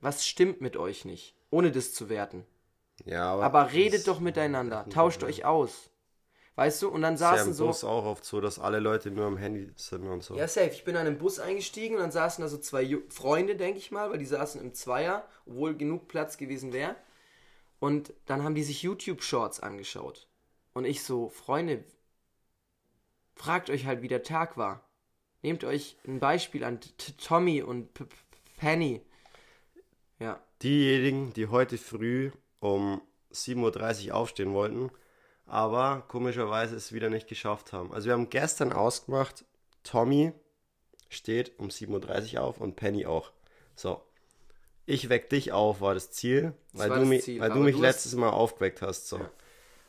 [0.00, 1.34] was stimmt mit euch nicht?
[1.50, 2.44] Ohne das zu werten.
[3.04, 5.90] ja, Aber redet das doch miteinander, tauscht euch aus.
[6.56, 6.88] Weißt du?
[6.88, 7.66] Und dann ist ja saßen im so.
[7.66, 10.34] Bus auch oft so, dass alle Leute nur am Handy sind und so.
[10.36, 10.70] Ja, safe.
[10.70, 13.78] Ich bin an einem Bus eingestiegen und dann saßen da so zwei Ju Freunde, denke
[13.78, 16.96] ich mal, weil die saßen im Zweier, obwohl genug Platz gewesen wäre.
[17.78, 20.26] Und dann haben die sich YouTube-Shorts angeschaut.
[20.72, 21.84] Und ich so, Freunde,
[23.34, 24.82] fragt euch halt, wie der Tag war.
[25.42, 28.06] Nehmt euch ein Beispiel an T Tommy und P
[28.56, 29.02] Penny.
[30.18, 30.40] Ja.
[30.62, 34.90] Diejenigen, die heute früh um 7.30 Uhr aufstehen wollten,
[35.46, 37.92] aber komischerweise es wieder nicht geschafft haben.
[37.92, 39.44] Also wir haben gestern ausgemacht,
[39.82, 40.32] Tommy
[41.08, 43.32] steht um 7.30 Uhr auf und Penny auch.
[43.74, 44.02] So.
[44.86, 47.58] Ich weck dich auf, war das Ziel, weil, war du, das mich, Ziel, weil du
[47.60, 49.08] mich du letztes Mal aufgeweckt hast.
[49.08, 49.20] So.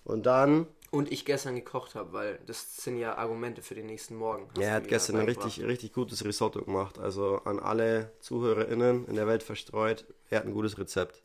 [0.04, 4.16] Und dann, Und ich gestern gekocht habe, weil das sind ja Argumente für den nächsten
[4.16, 4.50] Morgen.
[4.58, 6.98] ja, er hat gestern ein richtig, richtig gutes Risotto gemacht.
[6.98, 11.22] Also an alle ZuhörerInnen in der Welt verstreut, er hat ein gutes Rezept.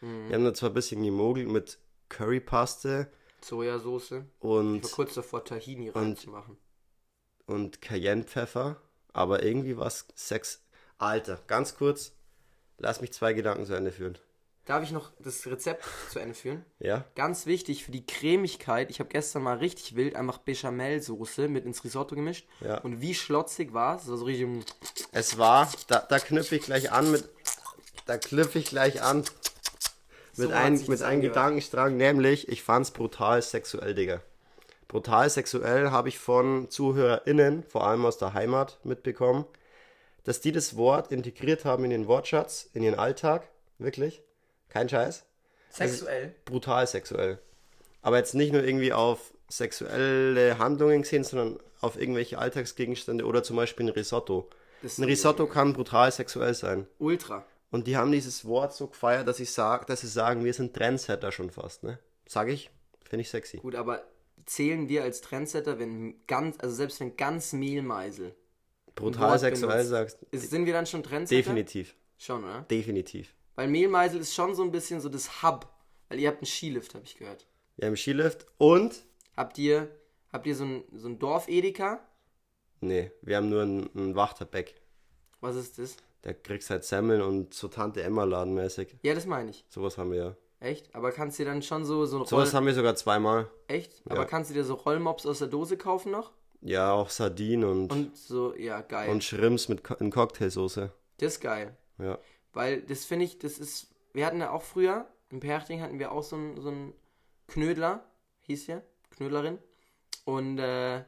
[0.00, 0.28] Mhm.
[0.28, 3.08] Wir haben da zwar ein bisschen gemogelt mit Currypaste
[3.44, 4.12] Sojasauce.
[4.12, 6.56] Ich und war kurz davor, Tahini reinzumachen.
[7.46, 8.80] und Cayennepfeffer,
[9.12, 10.62] aber irgendwie was Sex.
[10.98, 12.12] Alter, ganz kurz,
[12.78, 14.16] lass mich zwei Gedanken zu Ende führen.
[14.64, 16.64] Darf ich noch das Rezept zu Ende führen?
[16.78, 17.04] Ja?
[17.16, 18.90] Ganz wichtig für die Cremigkeit.
[18.90, 22.46] Ich habe gestern mal richtig wild einfach Bechamelsoße mit ins Risotto gemischt.
[22.60, 22.78] Ja.
[22.78, 24.02] Und wie schlotzig war es?
[24.02, 24.48] Das war so richtig.
[25.10, 27.28] Es war, da, da knüpfe ich gleich an mit,
[28.06, 29.24] da knüpfe ich gleich an
[30.36, 31.20] mit, hat ein, mit einem.
[31.22, 34.22] Gedankenstrang, nämlich ich fand's brutal sexuell, Digga.
[34.88, 39.46] Brutal sexuell habe ich von ZuhörerInnen, vor allem aus der Heimat, mitbekommen,
[40.24, 43.48] dass die das Wort integriert haben in den Wortschatz, in ihren Alltag.
[43.78, 44.22] Wirklich.
[44.68, 45.24] Kein Scheiß.
[45.70, 46.34] Sexuell.
[46.44, 47.38] brutal sexuell.
[48.02, 53.56] Aber jetzt nicht nur irgendwie auf sexuelle Handlungen gesehen, sondern auf irgendwelche Alltagsgegenstände oder zum
[53.56, 54.48] Beispiel ein Risotto.
[54.82, 56.86] Das Ein Risotto kann brutal sexuell sein.
[56.98, 57.44] Ultra.
[57.72, 60.74] Und die haben dieses Wort so gefeiert, dass, ich sag, dass sie sagen, wir sind
[60.74, 61.82] Trendsetter schon fast.
[61.82, 61.98] Ne?
[62.26, 62.70] Sag ich,
[63.02, 63.56] finde ich sexy.
[63.56, 64.04] Gut, aber
[64.44, 68.36] zählen wir als Trendsetter, wenn ganz, also selbst wenn ganz Mehlmeisel.
[68.94, 69.88] Brutal sexuell benutzt.
[69.88, 70.22] sagst.
[70.30, 71.40] Ist, sind wir dann schon Trendsetter?
[71.40, 71.96] Definitiv.
[72.18, 72.60] Schon, oder?
[72.70, 73.34] Definitiv.
[73.54, 75.66] Weil Mehlmeisel ist schon so ein bisschen so das Hub.
[76.10, 77.46] Weil ihr habt einen Skilift, habe ich gehört.
[77.76, 79.06] Wir haben Skilift und.
[79.34, 79.88] Habt ihr,
[80.30, 82.06] habt ihr so ein, so ein Dorf-Edeka?
[82.82, 84.74] Nee, wir haben nur ein, ein Wachterbeck.
[85.40, 85.96] Was ist das?
[86.22, 88.96] Da kriegst halt Semmeln und so Tante Emma ladenmäßig.
[89.02, 89.64] Ja, das meine ich.
[89.68, 90.36] Sowas haben wir ja.
[90.60, 90.94] Echt?
[90.94, 93.48] Aber kannst du dir dann schon so, so Sowas haben wir sogar zweimal.
[93.66, 94.00] Echt?
[94.06, 94.24] Aber Ja.
[94.24, 96.30] kannst du dir so Rollmops aus der Dose kaufen noch?
[96.60, 99.20] Ja, auch Sardinen und, und, Und so, ja, geil.
[99.20, 100.92] Shrimps mit Co in Cocktailsoße.
[101.18, 101.76] das ist geil.
[101.98, 102.18] Ja.
[102.52, 103.88] Weil das finde ich, das ist.
[104.12, 106.92] Wir hatten ja auch früher, im Perchting hatten wir auch so einen so einen
[107.48, 108.04] Knödler,
[108.42, 109.58] hieß der, Knödlerin.
[110.24, 111.02] Und äh,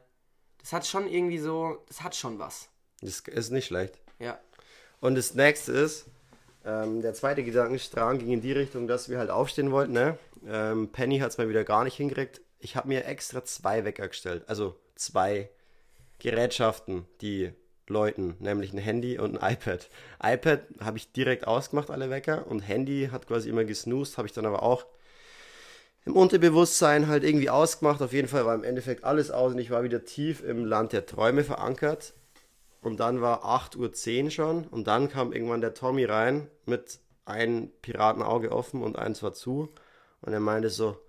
[0.59, 2.68] das hat schon irgendwie so, das hat schon was.
[3.00, 4.00] Das ist nicht schlecht.
[4.18, 4.40] Ja.
[5.04, 6.06] Und das nächste ist,
[6.66, 9.92] Ähm, der zweite Gedankenstrang ging in die Richtung, dass wir halt aufstehen wollten.
[9.92, 10.16] Ne?
[10.48, 12.40] Ähm, Penny hat es mal wieder gar nicht hingekriegt.
[12.58, 14.44] Ich habe mir extra zwei Wecker gestellt.
[14.46, 15.50] Also zwei
[16.20, 17.52] Gerätschaften, die
[17.86, 19.90] läuten, nämlich ein Handy und ein iPad.
[20.22, 22.46] iPad habe ich direkt ausgemacht, alle Wecker.
[22.46, 24.86] Und Handy hat quasi immer gesnoost, habe ich dann aber auch
[26.06, 28.00] im Unterbewusstsein halt irgendwie ausgemacht.
[28.00, 30.94] Auf jeden Fall war im Endeffekt alles aus und ich war wieder tief im Land
[30.94, 32.14] der Träume verankert.
[32.85, 37.70] Und dann war 8.10 Uhr schon und dann kam irgendwann der Tommy rein mit einem
[37.81, 39.73] Piratenauge offen und eins war zu.
[40.20, 41.01] Und er meinte so,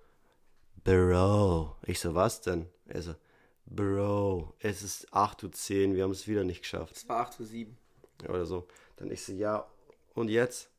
[0.86, 1.76] Bro.
[1.86, 2.70] Ich so, was denn?
[2.86, 3.16] Er so,
[3.66, 6.96] Bro, es ist 8.10 Uhr, wir haben es wieder nicht geschafft.
[6.96, 7.68] Es war 8.07
[8.24, 8.30] Uhr.
[8.30, 8.68] Oder so.
[8.96, 9.68] Dann ich so, ja,
[10.14, 10.70] und jetzt?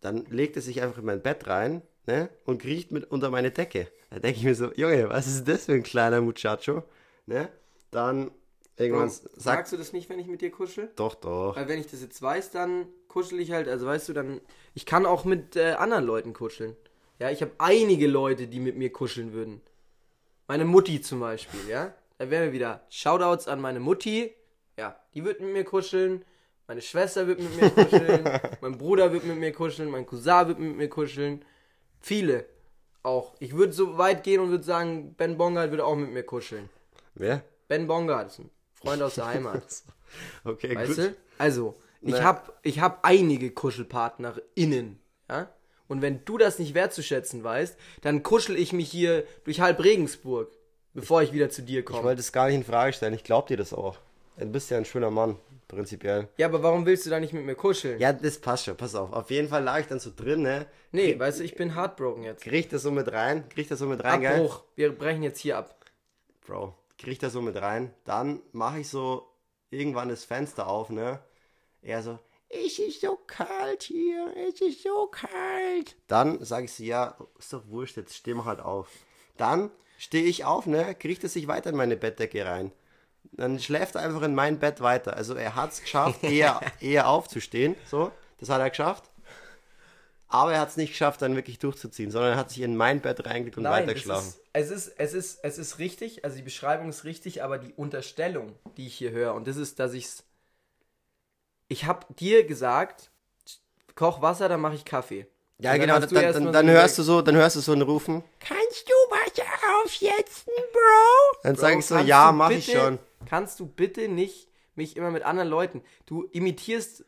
[0.00, 2.28] Dann legt er sich einfach in mein Bett rein, ne?
[2.44, 3.86] Und kriecht mit unter meine Decke.
[4.10, 6.82] Da denke ich mir so, Junge, was ist das für ein kleiner Muchacho?
[7.26, 7.48] Ne?
[7.92, 8.32] Dann
[8.76, 10.90] irgendwann Bro, sagst du das nicht, wenn ich mit dir kuschel?
[10.96, 11.56] Doch, doch.
[11.56, 14.40] Weil wenn ich das jetzt weiß, dann kuschel ich halt, also weißt du, dann.
[14.74, 16.76] Ich kann auch mit äh, anderen Leuten kuscheln.
[17.18, 19.60] Ja, ich habe einige Leute, die mit mir kuscheln würden.
[20.48, 21.94] Meine Mutti zum Beispiel, ja.
[22.18, 22.84] Da wären wir wieder.
[22.90, 24.34] Shoutouts an meine Mutti.
[24.76, 26.24] Ja, die wird mit mir kuscheln.
[26.66, 28.40] Meine Schwester wird mit mir kuscheln.
[28.60, 29.90] mein Bruder wird mit mir kuscheln.
[29.90, 31.44] Mein Cousin wird mit mir kuscheln.
[32.00, 32.46] Viele
[33.02, 33.34] auch.
[33.38, 36.68] Ich würde so weit gehen und würde sagen, Ben Bongard würde auch mit mir kuscheln.
[37.14, 37.44] Wer?
[37.68, 38.50] Ben Bongard ist ein
[38.84, 39.62] Freund aus der Heimat.
[40.44, 40.98] Okay, Weißt gut.
[40.98, 41.16] du?
[41.38, 45.48] Also, ich habe ich hab einige KuschelpartnerInnen, ja?
[45.88, 50.52] Und wenn du das nicht wertzuschätzen weißt, dann kuschel ich mich hier durch halb Regensburg,
[50.92, 52.04] bevor ich wieder zu dir Ich komme.
[52.04, 53.12] wollte es gar nicht in Frage stellen.
[53.14, 53.98] Ich glaub dir das auch.
[54.38, 55.36] Du bist ja ein schöner Mann,
[55.68, 56.28] prinzipiell.
[56.36, 57.98] Ja, aber warum willst du da nicht mit mir kuscheln?
[58.00, 58.76] Ja, das passt schon.
[58.76, 59.12] Pass auf.
[59.12, 60.66] Auf jeden Fall lag ich dann so drin, ne?
[60.92, 62.44] nee, weißt du, ich bin heartbroken jetzt.
[62.44, 63.48] Krieg das so mit rein.
[63.48, 64.32] Krieg das so mit rein, gell?
[64.36, 64.62] Abbruch.
[64.76, 65.76] Wir brechen jetzt hier ab.
[66.46, 67.92] Bro, krieg das so mit rein.
[68.04, 69.28] Dann mache ich so
[69.70, 71.20] irgendwann das Fenster auf, ne?
[71.82, 75.96] Er so, es ist so kalt hier, es ist so kalt.
[76.06, 78.88] Dann sage ich so, ja, ist doch wurscht, jetzt steh mal halt auf.
[79.36, 80.94] Dann stehe ich auf, ne?
[80.94, 82.72] Kriegt er sich weiter in meine Bettdecke rein.
[83.32, 85.16] Dann schläft er einfach in mein Bett weiter.
[85.16, 87.74] Also er hat es geschafft, eher, eher aufzustehen.
[87.86, 89.10] So, das hat er geschafft.
[90.34, 93.00] Aber er hat es nicht geschafft, dann wirklich durchzuziehen, sondern er hat sich in mein
[93.00, 94.34] Bett reingelegt und Nein, weitergeschlafen.
[94.52, 97.56] es ist, es, ist, es, ist, es ist richtig, also die Beschreibung ist richtig, aber
[97.58, 100.24] die Unterstellung, die ich hier höre, und das ist, dass ich's.
[101.68, 103.12] Ich habe dir gesagt,
[103.94, 105.28] koch Wasser, dann mache ich Kaffee.
[105.58, 107.82] Ja, Und genau, dann, dann, dann, so hörst du so, dann hörst du so ein
[107.82, 108.24] Rufen.
[108.40, 109.46] Kannst du Wasser
[109.84, 111.38] aufsetzen, Bro?
[111.44, 112.98] Dann Bro, sag ich so, ja, du mach ich schon.
[113.26, 115.84] Kannst du bitte nicht mich immer mit anderen Leuten.
[116.06, 117.04] Du imitierst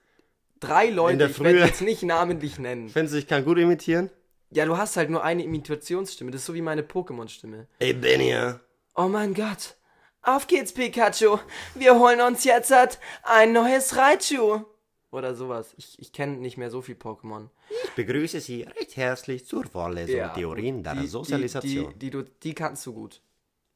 [0.60, 2.88] drei Leute, ich werde jetzt nicht namentlich nennen.
[2.88, 4.10] Findest du, ich kann gut imitieren?
[4.50, 6.30] Ja, du hast halt nur eine Imitationsstimme.
[6.30, 7.66] Das ist so wie meine Pokémon-Stimme.
[7.78, 8.60] Ey, Benja.
[8.94, 9.74] Oh mein Gott.
[10.22, 11.38] Auf geht's, Pikachu.
[11.74, 14.64] Wir holen uns jetzt halt ein neues Raichu.
[15.10, 15.72] Oder sowas.
[15.76, 17.48] Ich, ich kenne nicht mehr so viel Pokémon.
[17.84, 21.92] Ich begrüße Sie recht herzlich zur Vorlesung Theorien der die, Sozialisation.
[21.98, 23.20] Die, die, die, die kannst du gut.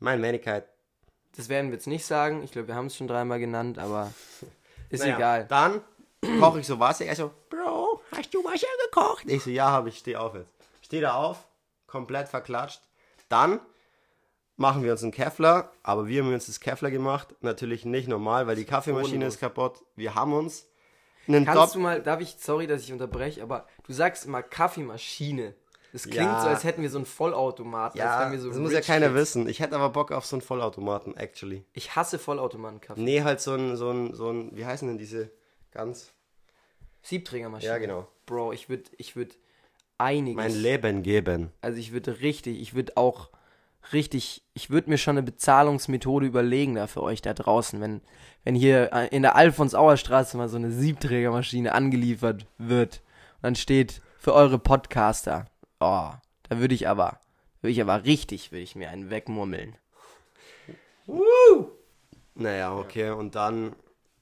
[0.01, 0.66] Meine Wenigkeit.
[1.37, 2.43] Das werden wir jetzt nicht sagen.
[2.43, 4.12] Ich glaube, wir haben es schon dreimal genannt, aber
[4.90, 5.47] ist Naja, egal.
[5.49, 5.83] Dann
[6.40, 7.04] koche ich so Wasser.
[7.06, 9.24] Er so, Bro, hast du Wasser gekocht?
[9.26, 9.98] Ich so, ja, habe ich.
[9.98, 10.52] Steh auf jetzt.
[10.83, 11.46] Steh da auf,
[11.87, 12.80] komplett verklatscht.
[13.28, 13.61] Dann
[14.56, 17.35] machen wir uns einen Kevlar, aber wir haben uns das Kevlar gemacht.
[17.40, 19.83] Natürlich nicht normal, weil die Kaffeemaschine ist kaputt.
[19.96, 20.66] Wir haben uns
[21.28, 24.42] einen Kannst Dopp du mal, darf ich, sorry, dass ich unterbreche, aber du sagst immer
[24.42, 25.54] Kaffeemaschine.
[25.92, 26.40] Das klingt Ja.
[26.42, 27.98] so, als hätten wir so einen Vollautomaten.
[27.98, 29.18] Ja, so das muss ja keiner kids.
[29.18, 29.48] wissen.
[29.48, 31.64] Ich hätte aber Bock auf so einen Vollautomaten, actually.
[31.72, 33.00] Ich hasse Vollautomaten-Kaffee.
[33.00, 35.30] Nee, halt so ein, so ein, so ein, wie heißen denn diese
[35.70, 36.12] ganz...
[37.02, 37.72] Siebträgermaschine.
[37.72, 38.09] Ja, genau.
[38.26, 39.35] Bro, ich würde, ich würde
[39.96, 40.37] einiges.
[40.37, 41.50] Mein Leben geben.
[41.61, 43.30] Also ich würde richtig, ich würde auch
[43.92, 48.02] richtig, ich würde mir schon eine Bezahlungsmethode überlegen da für euch da draußen, wenn,
[48.44, 53.02] wenn hier äh, in der Alfons-Auer Straße mal so eine Siebträgermaschine angeliefert wird
[53.37, 55.46] und dann steht für eure Podcaster,
[55.80, 56.11] oh,
[56.48, 57.18] da würde ich aber,
[57.62, 59.76] würde ich aber richtig, würde ich mir einen wegmurmeln.
[62.35, 63.74] Naja, okay, und dann,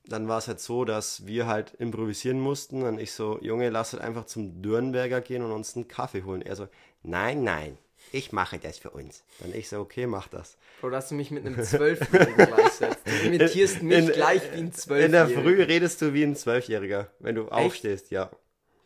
[0.08, 2.82] dann war es halt so, dass wir halt improvisieren mussten.
[2.82, 6.42] Und ich so, Junge, lass halt einfach zum Dürnberger gehen und uns einen Kaffee holen.
[6.42, 6.68] Er so,
[7.02, 7.78] nein, nein,
[8.12, 9.22] ich mache das für uns.
[9.40, 10.56] Dann ich so, okay, mach das.
[10.80, 13.00] Bro, dass du mich mit einem Zwölfjährigen gleichsetzt.
[13.04, 15.42] Du imitierst mich In- gleich wie ein In der Zwölfjähriger.
[15.42, 18.30] Früh redest du wie ein Zwölfjähriger, wenn du aufstehst, ja.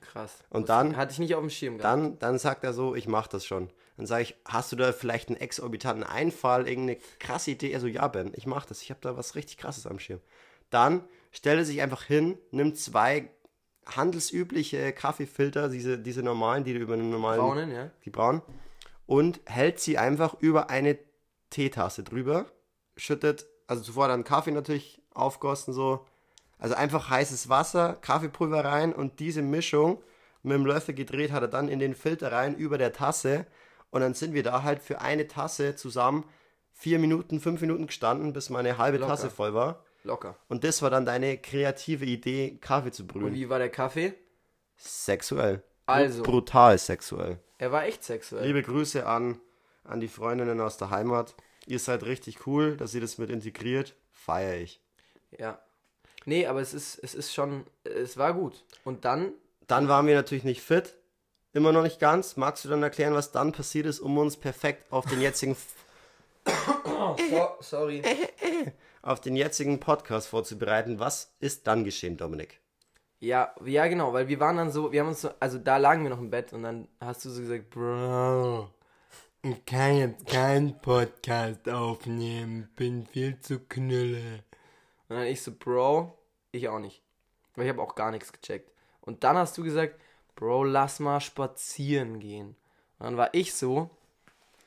[0.00, 0.34] Krass.
[0.50, 1.92] Und dann- Hatte ich nicht auf dem Schirm gehabt.
[1.92, 3.70] Dann, dann sagt er so, ich mach das schon.
[3.96, 7.70] Dann sage ich, hast du da vielleicht einen exorbitanten Einfall, irgendeine krasse Idee?
[7.70, 8.82] Er so, ja, Ben, ich mach das.
[8.82, 10.20] Ich habe da was richtig krasses am Schirm.
[10.72, 13.28] Dann stellt er sich einfach hin, nimmt zwei
[13.84, 17.90] handelsübliche Kaffeefilter, diese, diese normalen, die du über einen normalen, Braunen, ja.
[18.04, 18.42] die braunen,
[19.06, 20.98] und hält sie einfach über eine
[21.50, 22.46] Teetasse drüber,
[22.96, 26.06] schüttet, also zuvor dann Kaffee natürlich aufgossen so,
[26.58, 30.02] also einfach heißes Wasser, Kaffeepulver rein und diese Mischung
[30.42, 33.46] mit dem Löffel gedreht hat er dann in den Filter rein über der Tasse
[33.90, 36.24] und dann sind wir da halt für eine Tasse zusammen
[36.72, 39.12] vier Minuten, fünf Minuten gestanden, bis meine halbe Locker.
[39.12, 39.84] Tasse voll war.
[40.04, 40.36] Locker.
[40.48, 43.34] Und das war dann deine kreative Idee, Kaffee zu Und brühen.
[43.34, 44.14] wie war der Kaffee?
[44.76, 45.62] Sexuell.
[45.86, 46.22] Also.
[46.22, 47.38] Brutal sexuell.
[47.58, 48.46] Er war echt sexuell.
[48.46, 49.40] Liebe Grüße an,
[49.84, 51.34] an die Freundinnen aus der Heimat.
[51.66, 53.94] Ihr seid richtig cool, dass ihr das mit integriert.
[54.10, 54.80] Feier ich.
[55.38, 55.60] Ja.
[56.24, 58.64] Nee, aber es ist, es ist schon, es war gut.
[58.84, 59.32] Und dann,
[59.66, 60.94] Dann waren wir natürlich nicht fit.
[61.52, 62.36] Immer noch nicht ganz.
[62.36, 65.56] Magst du dann erklären, was dann passiert ist, um uns perfekt auf den jetzigen,
[67.30, 68.02] so, sorry.
[69.02, 70.98] auf den jetzigen Podcast vorzubereiten?
[70.98, 72.60] Was ist dann geschehen, Dominik?
[73.18, 76.02] Ja, ja, genau, weil wir waren dann so, wir haben uns so, also da lagen
[76.02, 78.68] wir noch im Bett und dann hast du so gesagt, Bro,
[79.42, 84.42] ich kann jetzt keinen Podcast aufnehmen, bin viel zu knülle.
[85.08, 86.18] Und dann ich so, Bro,
[86.50, 87.02] ich auch nicht.
[87.54, 88.72] Weil ich habe auch gar nichts gecheckt.
[89.00, 90.00] Und dann hast du gesagt,
[90.34, 92.56] Bro, lass mal spazieren gehen.
[92.98, 93.90] Und dann war ich so,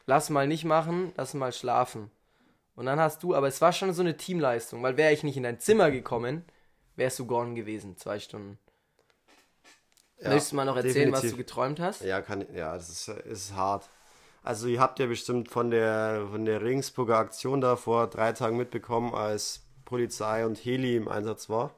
[0.05, 2.11] lass mal nicht machen, lass mal schlafen.
[2.75, 5.37] Und dann hast du, aber es war schon so eine Teamleistung, weil wäre ich nicht
[5.37, 6.43] in dein Zimmer gekommen,
[6.95, 8.57] wärst du gone gewesen, zwei Stunden.
[10.21, 11.31] Möchtest du mal noch erzählen, was definitiv.
[11.31, 12.01] du geträumt hast?
[12.01, 13.89] Ja, kann, ja, das ist, ist hart.
[14.43, 18.57] Also ihr habt ja bestimmt von der, von der Regensburger Aktion da vor drei Tagen
[18.57, 21.71] mitbekommen, als Polizei und Heli im Einsatz war.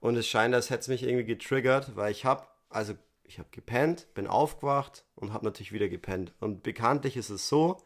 [0.00, 2.94] Und es scheint, als hätte es mich irgendwie getriggert, weil ich habe, also
[3.24, 6.32] ich habe gepennt, bin aufgewacht und habe natürlich wieder gepennt.
[6.40, 7.78] Und bekanntlich ist es so,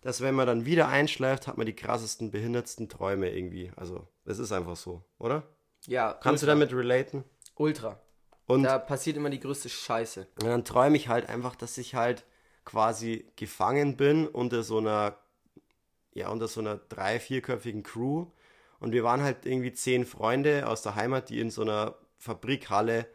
[0.00, 3.72] dass wenn man dann wieder einschläft, hat man die krassesten, behindertsten Träume irgendwie.
[3.76, 5.42] Also es ist einfach so, oder?
[5.86, 6.54] Ja, Kannst du ultra.
[6.58, 7.24] damit relaten?
[7.56, 8.00] Ultra.
[8.46, 10.26] Und Da passiert immer die größte Scheiße.
[10.40, 12.24] Und dann träume ich halt einfach, dass ich halt
[12.64, 15.16] quasi gefangen bin unter so einer,
[16.12, 18.26] ja, unter so einer drei-, vierköpfigen Crew.
[18.80, 23.06] Und wir waren halt irgendwie zehn Freunde aus der Heimat, die in so einer Fabrikhalle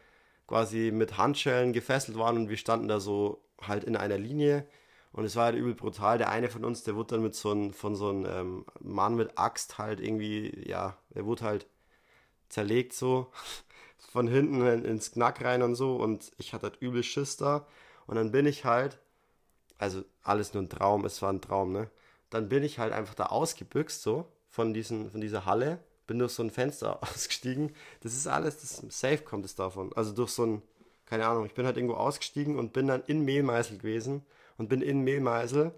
[0.48, 4.68] quasi mit Handschellen gefesselt waren und wir standen da so halt in einer Linie.
[5.14, 6.20] Und es war halt übel brutal.
[6.20, 9.16] Der eine von uns, der wurde dann mit so einem, von so einem ähm, Mann
[9.16, 11.68] mit Axt halt irgendwie, ja, der wurde halt
[12.50, 13.32] zerlegt so
[14.12, 17.68] von hinten in- ins Knack rein und so und ich hatte halt übel Schiss da
[18.08, 19.00] und dann bin ich halt,
[19.78, 21.90] also alles nur ein Traum, es war ein Traum, ne?
[22.30, 26.34] Dann bin ich halt einfach da ausgebüxt so von, diesen, von dieser Halle, bin durch
[26.34, 27.76] so ein Fenster ausgestiegen.
[28.02, 29.92] Das ist alles, das safe kommt es davon.
[29.96, 30.62] Also durch so ein,
[31.06, 34.24] keine Ahnung, ich bin halt irgendwo ausgestiegen und bin dann in Mehlmeißel gewesen
[34.58, 35.74] und bin in Mehlmeißel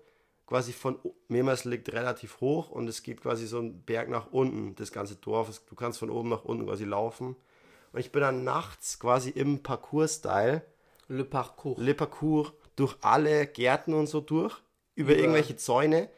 [0.48, 4.76] quasi von Mehlmeißel liegt relativ hoch und es geht quasi so ein Berg nach unten,
[4.76, 5.60] das ganze Dorf.
[5.68, 7.36] Du kannst von oben nach unten quasi laufen.
[7.94, 10.62] Und ich bin dann nachts quasi im Parcours-Style,
[11.08, 11.80] Le Parcours.
[11.80, 14.56] Le Parcours, durch alle Gärten und so durch,
[14.96, 16.10] über Über- irgendwelche Zäune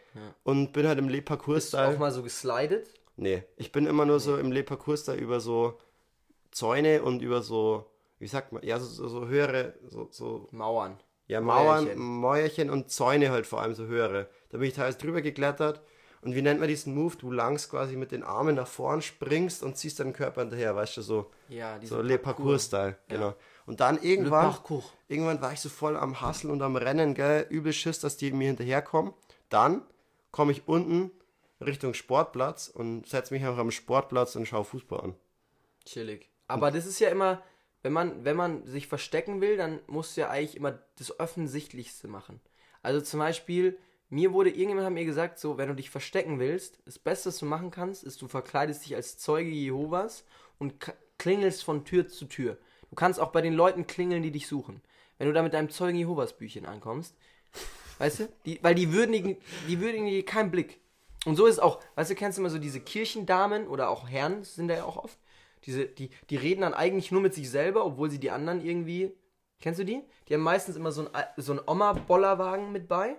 [0.44, 1.98] und bin halt im Le Bist du auch Parcours-Style.
[1.98, 2.94] mal so geslidet?
[3.16, 5.78] Nee, ich bin immer nur so im Le Parcours-Style über so
[6.52, 7.86] Zäune und über so,
[8.20, 10.98] wie sagt man, ja, so, so, so höhere, so, so Mauern.
[11.28, 12.00] Ja, Mauern, Mäuerchen.
[12.00, 14.28] Mäuerchen und Zäune halt vor allem so höhere.
[14.50, 15.82] Da bin ich teilweise drüber geklettert.
[16.22, 17.16] Und wie nennt man diesen Move?
[17.16, 20.98] Du langst quasi mit den Armen nach vorn springst und ziehst deinen Körper hinterher, weißt
[20.98, 23.36] du, so, Ja, so Le Parcours-Style, genau.
[23.66, 24.56] Und dann irgendwann,
[25.08, 28.32] irgendwann war ich so voll am Hasseln und am Rennen, gell, übel Schiss, dass die
[28.32, 29.14] mir hinterherkommen.
[29.50, 29.84] Dann
[30.32, 31.12] komme ich unten
[31.62, 35.16] Richtung Sportplatz und setze mich einfach am Sportplatz und schaue Fußball an.
[35.86, 36.30] Chillig.
[36.48, 37.42] Aber das ist ja immer,
[37.84, 42.08] wenn man, wenn man sich verstecken will, dann musst du ja eigentlich immer das Offensichtlichste
[42.08, 42.40] machen.
[42.82, 43.78] Also zum Beispiel,
[44.10, 47.40] mir wurde, irgendjemand hat mir gesagt, so, wenn du dich verstecken willst, das Beste, was
[47.40, 50.24] du machen kannst, ist, du verkleidest dich als Zeuge Jehovas
[50.60, 50.76] und
[51.18, 52.58] klingelst von Tür zu Tür.
[52.90, 54.82] Du kannst auch bei den Leuten klingeln, die dich suchen.
[55.18, 57.16] Wenn du da mit deinem Zeugen Jehovas Büchchen ankommst,
[57.98, 59.38] weißt du, die, weil die würdigen,
[59.68, 60.80] die würdigen dir keinen Blick.
[61.26, 64.44] Und so ist auch, weißt du, kennst du immer so diese Kirchendamen oder auch Herren
[64.44, 65.18] sind da ja auch oft.
[65.68, 69.12] Diese, die, die reden dann eigentlich nur mit sich selber, obwohl sie die anderen irgendwie.
[69.60, 70.02] Kennst du die?
[70.28, 73.16] Die haben meistens immer so ein, Al- so Oma-Bollerwagen mit bei.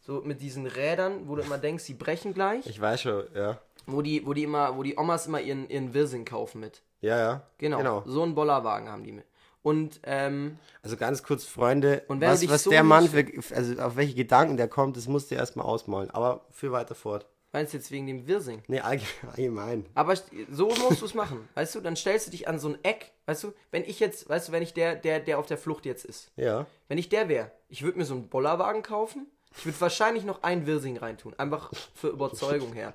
[0.00, 2.66] So mit diesen Rädern, wo du immer denkst, sie brechen gleich.
[2.66, 3.58] Ich weiß schon, ja.
[3.86, 6.82] Wo die, wo die immer, wo die Omas immer ihren, ihren Wirsing kaufen mit.
[7.00, 7.42] Ja, ja.
[7.58, 7.78] Genau.
[7.78, 8.02] genau.
[8.06, 9.24] So einen Bollerwagen haben die mit.
[9.62, 14.14] Und, ähm, Also ganz kurz, Freunde, was, was so der Mann für, also auf welche
[14.14, 16.10] Gedanken der kommt, das musst du erstmal ausmalen.
[16.10, 17.26] Aber für weiter fort.
[17.52, 18.62] Meinst du jetzt wegen dem Wirsing?
[18.68, 19.86] Nee, allge- allgemein.
[19.94, 20.14] Aber
[20.50, 21.80] so musst du es machen, weißt du?
[21.80, 23.52] Dann stellst du dich an so ein Eck, weißt du?
[23.70, 26.30] Wenn ich jetzt, weißt du, wenn ich der, der, der auf der Flucht jetzt ist,
[26.36, 26.66] Ja.
[26.88, 30.42] wenn ich der wäre, ich würde mir so einen Bollerwagen kaufen, ich würde wahrscheinlich noch
[30.42, 32.94] ein Wirsing reintun, einfach für Überzeugung her.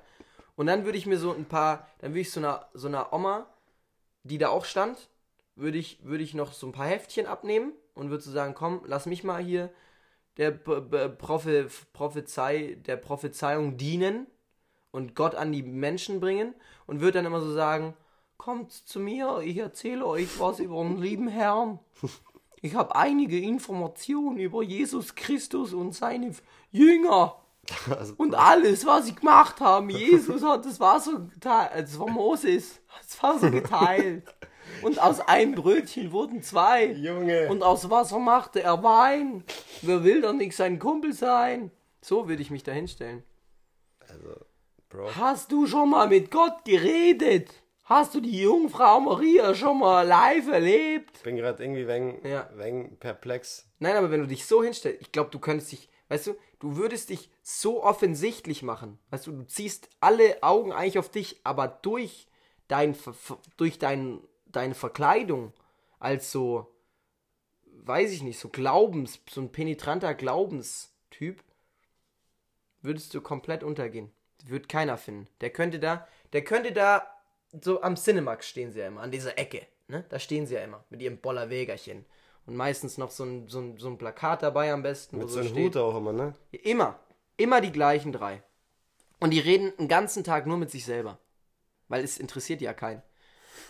[0.56, 3.12] Und dann würde ich mir so ein paar, dann würde ich so einer, so einer
[3.12, 3.46] Oma,
[4.22, 5.08] die da auch stand,
[5.56, 8.82] würde ich, würde ich noch so ein paar Heftchen abnehmen und würde so sagen, komm,
[8.86, 9.70] lass mich mal hier
[10.36, 10.50] der
[11.92, 14.26] Prophezei, der Prophezeiung dienen
[14.94, 16.54] und Gott an die Menschen bringen
[16.86, 17.94] und würde dann immer so sagen,
[18.36, 21.80] kommt zu mir, ich erzähle euch was über unseren lieben Herrn.
[22.62, 26.32] ich habe einige Informationen über Jesus Christus und seine
[26.70, 27.36] Jünger.
[28.18, 33.04] Und alles, was sie gemacht haben, Jesus hat das Wasser geteilt, das war Moses, hat
[33.04, 34.22] das Wasser geteilt.
[34.82, 36.92] Und aus einem Brötchen wurden zwei.
[36.92, 37.48] Junge.
[37.48, 39.44] Und aus Wasser machte er Wein.
[39.82, 41.70] Wer will doch nicht sein Kumpel sein?
[42.00, 43.24] So würde ich mich da hinstellen.
[44.08, 44.44] also,
[44.94, 45.16] Bro.
[45.16, 47.50] Hast du schon mal mit Gott geredet?
[47.82, 51.16] Hast du die Jungfrau Maria schon mal live erlebt?
[51.16, 52.48] Ich bin gerade irgendwie wegen, Ja.
[52.54, 53.66] wegen perplex.
[53.80, 56.76] Nein, aber wenn du dich so hinstellst, ich glaube, du könntest dich, weißt du, du
[56.76, 59.00] würdest dich so offensichtlich machen.
[59.10, 62.28] Weißt du, du ziehst alle Augen eigentlich auf dich, aber durch
[62.68, 62.96] dein,
[63.56, 65.52] durch dein, deine Verkleidung
[65.98, 66.72] als so,
[67.82, 71.42] weiß ich nicht, so Glaubens, so ein penetranter Glaubenstyp,
[72.80, 74.12] würdest du komplett untergehen.
[74.46, 75.26] Wird keiner finden.
[75.40, 77.06] Der könnte da, der könnte da,
[77.62, 79.66] so am Cinemax stehen sie ja immer, an dieser Ecke.
[79.88, 80.04] Ne?
[80.08, 82.04] Da stehen sie ja immer, mit ihrem Bollerwägerchen.
[82.46, 85.40] Und meistens noch so ein, so ein, so ein Plakat dabei am besten, Mit so
[85.40, 85.54] einem.
[85.54, 86.34] Hut auch immer, ne?
[86.52, 86.98] Immer.
[87.38, 88.42] Immer die gleichen drei.
[89.18, 91.18] Und die reden den ganzen Tag nur mit sich selber.
[91.88, 93.02] Weil es interessiert ja keinen.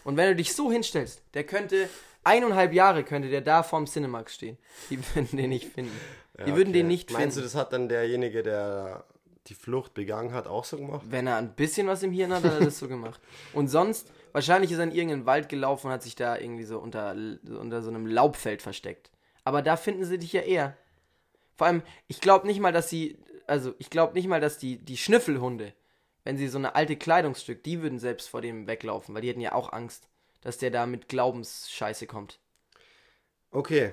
[0.03, 1.89] Und wenn du dich so hinstellst, der könnte,
[2.25, 4.59] eineinhalb Jahre könnte der da vorm Cinemax stehen.
[4.91, 5.99] Die würden den nicht finden.
[6.39, 6.73] Die Ja, würden okay.
[6.73, 7.53] den nicht Meinst du, finden.
[7.55, 9.05] das hat dann derjenige, der
[9.47, 11.05] die Flucht begangen hat, auch so gemacht?
[11.09, 13.21] Wenn er ein bisschen was im Hirn hat, hat er das so gemacht.
[13.53, 16.79] Und sonst, wahrscheinlich ist er in irgendeinen Wald gelaufen und hat sich da irgendwie so
[16.79, 19.11] unter, so unter so einem Laubfeld versteckt.
[19.45, 20.77] Aber da finden sie dich ja eher.
[21.57, 24.79] Vor allem, ich glaube nicht mal, dass sie, also ich glaube nicht mal, dass die,
[24.79, 25.73] die Schnüffelhunde,
[26.25, 29.41] wenn sie so eine alte Kleidungsstück, die würden selbst vor dem weglaufen, weil die hätten
[29.41, 30.09] ja auch Angst,
[30.41, 32.39] dass der da mit Glaubensscheiße kommt.
[33.51, 33.93] Okay.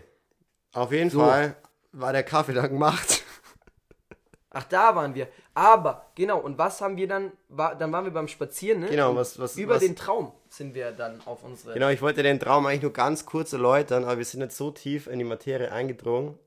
[0.73, 1.19] Auf jeden So.
[1.19, 1.55] Fall
[1.91, 3.20] war der Kaffee dann gemacht.
[4.53, 5.27] Ach, da waren wir.
[5.53, 8.87] Aber, genau, und was haben wir dann, war, dann waren wir beim Spazieren, ne?
[8.89, 11.73] Genau, was- was- Über was- den Traum sind wir dann auf unsere...
[11.73, 14.71] Genau, ich wollte den Traum eigentlich nur ganz kurz erläutern, aber wir sind jetzt so
[14.71, 16.37] tief in die Materie eingedrungen.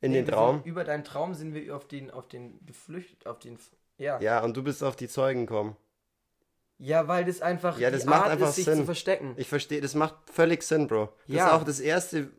[0.00, 0.62] In Nee, den Traum.
[0.64, 3.58] Über deinen Traum sind wir auf den, auf den geflüchtet, auf den,
[3.98, 4.18] ja.
[4.20, 5.76] Ja, und du bist auf die Zeugen gekommen.
[6.78, 8.78] Weil das einfach Ja, das macht Art einfach ist, sich Sinn.
[8.78, 9.34] zu verstecken.
[9.36, 11.08] Ich verstehe, das macht völlig Sinn, Bro.
[11.26, 11.46] Das Ja.
[11.48, 12.30] ist auch das Erste,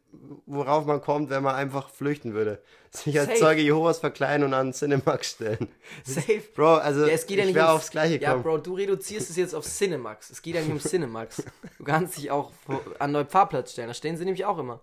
[0.46, 2.62] worauf man kommt, wenn man einfach flüchten würde.
[2.92, 3.40] Sich als Safe.
[3.40, 5.68] Zeuge Jehovas verkleiden und an Cinemax stellen.
[6.06, 6.42] Safe.
[6.56, 8.36] Bro, also Ja, es geht ja ich nicht wäre ums- aufs Gleiche Ja.
[8.36, 10.30] Bro, du reduzierst es jetzt auf Cinemax.
[10.32, 11.44] Es geht ja nicht um Cinemax.
[11.78, 12.52] Du kannst dich auch
[12.98, 13.90] an Neupfarrplatz stellen.
[13.90, 14.80] Da stehen sie nämlich auch immer.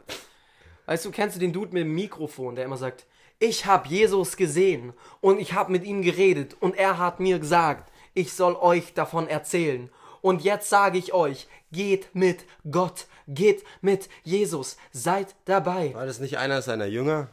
[0.86, 3.06] Weißt du, kennst du den Dude mit dem Mikrofon, der immer sagt,
[3.38, 7.90] ich habe Jesus gesehen und ich habe mit ihm geredet und er hat mir gesagt,
[8.16, 9.90] ich soll euch davon erzählen.
[10.22, 15.94] Und jetzt sage ich euch, geht mit Gott, geht mit Jesus, seid dabei.
[15.94, 17.28] War das nicht einer seiner Jünger?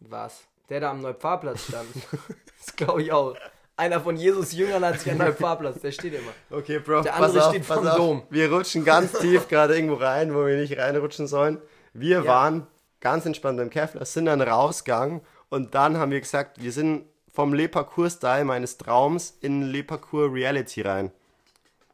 [0.00, 0.42] Was?
[0.68, 1.88] Der da am Neupfarrplatz stand.
[2.58, 3.36] das glaube ich auch.
[3.76, 6.32] Einer von Jesus Jüngern hat sich am Neupfarrplatz, der steht immer.
[6.50, 7.96] Okay, Bro, Der pass andere auf, steht pass vorm auf.
[7.96, 8.22] Dom.
[8.30, 11.62] Wir rutschen ganz tief gerade irgendwo rein, wo wir nicht reinrutschen sollen.
[11.94, 12.24] Wir Ja.
[12.26, 12.66] waren
[13.00, 17.54] ganz entspannt beim Kevlar, sind dann rausgegangen und dann haben wir gesagt, wir sind vom
[17.54, 21.10] Le Parcours-Style meines Traums in Le Parcours Reality rein.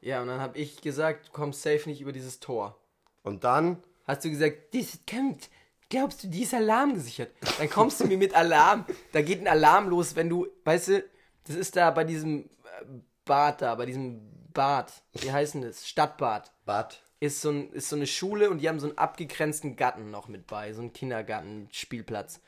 [0.00, 2.76] Ja, und dann habe ich gesagt, du kommst safe nicht über dieses Tor.
[3.22, 5.50] Und dann, Hast du gesagt, das kommt,
[5.90, 7.30] glaubst du, die ist Alarm gesichert?
[7.58, 8.86] Dann kommst du mir mit Alarm.
[9.12, 11.04] Da geht ein Alarm los, wenn du, weißt du,
[11.44, 12.84] das ist da bei diesem äh,
[13.26, 14.22] Bad da, bei diesem
[14.54, 14.90] Bad.
[15.12, 15.86] Wie heißt denn das?
[15.86, 16.50] Stadtbad.
[16.64, 17.02] Bad.
[17.20, 20.28] Ist so, ein, ist so eine Schule und die haben so einen abgegrenzten Garten noch
[20.28, 22.40] mit bei, so einen Kindergarten-Spielplatz.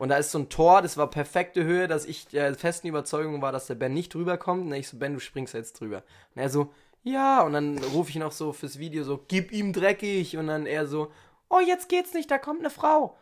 [0.00, 3.42] Und da ist so ein Tor, das war perfekte Höhe, dass ich der festen Überzeugung
[3.42, 4.64] war, dass der Ben nicht drüber kommt.
[4.64, 6.02] Und ich so, Ben, du springst jetzt drüber.
[6.34, 9.74] Und er so, ja, und dann rufe ich noch so fürs Video so, gib ihm
[9.74, 10.38] dreckig.
[10.38, 11.12] Und dann er so,
[11.50, 13.18] oh, jetzt geht's nicht, da kommt eine Frau.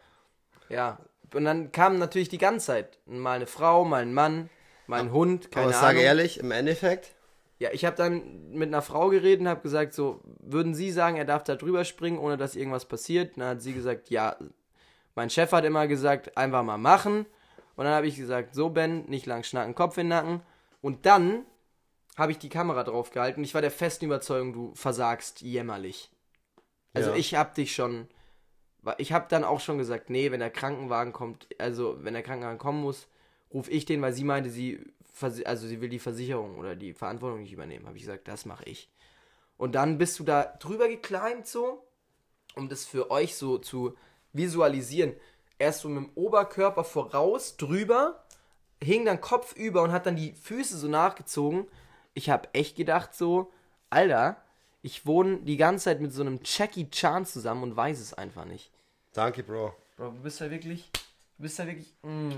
[0.69, 1.01] Ja,
[1.35, 4.49] und dann kam natürlich die ganze Zeit mal eine Frau, mal ein Mann,
[4.87, 5.89] mal ein Hund, keine Aber Ahnung.
[5.89, 7.13] sage ehrlich, im Endeffekt,
[7.59, 11.17] Ja, ich habe dann mit einer Frau geredet und habe gesagt, so, würden Sie sagen,
[11.17, 13.37] er darf da drüber springen, ohne dass irgendwas passiert?
[13.37, 14.37] Und dann hat sie gesagt, ja.
[15.19, 17.27] Mein Chef hat immer gesagt, einfach mal machen.
[17.75, 20.43] Und dann habe ich gesagt, so Ben, nicht lang schnacken, Kopf in den Nacken.
[20.81, 21.45] Und dann
[22.17, 26.13] habe ich die Kamera drauf gehalten und ich war der festen Überzeugung, du versagst jämmerlich.
[26.95, 27.17] Also Ja.
[27.17, 28.07] ich hab dich schon,
[28.99, 32.59] ich habe dann auch schon gesagt, nee, wenn der Krankenwagen kommt, also wenn der Krankenwagen
[32.59, 33.09] kommen muss,
[33.53, 34.79] rufe ich den, weil sie meinte, sie,
[35.45, 37.87] also sie will die Versicherung oder die Verantwortung nicht übernehmen.
[37.87, 38.89] Habe ich gesagt, das mache ich.
[39.57, 41.85] Und dann bist du da drüber gekleimt so,
[42.55, 43.97] um das für euch so zu
[44.33, 45.15] visualisieren.
[45.59, 48.25] Erst so mit dem Oberkörper voraus, drüber,
[48.83, 51.67] hing dann Kopf über und hat dann die Füße so nachgezogen.
[52.15, 53.53] Ich habe echt gedacht so,
[53.91, 54.37] Alter,
[54.83, 58.45] ich wohne die ganze Zeit mit so einem Jackie Chan zusammen und weiß es einfach
[58.45, 58.71] nicht.
[59.13, 59.75] danke, Bro.
[59.97, 62.31] Bro, du bist ja wirklich, du bist ja wirklich, mm,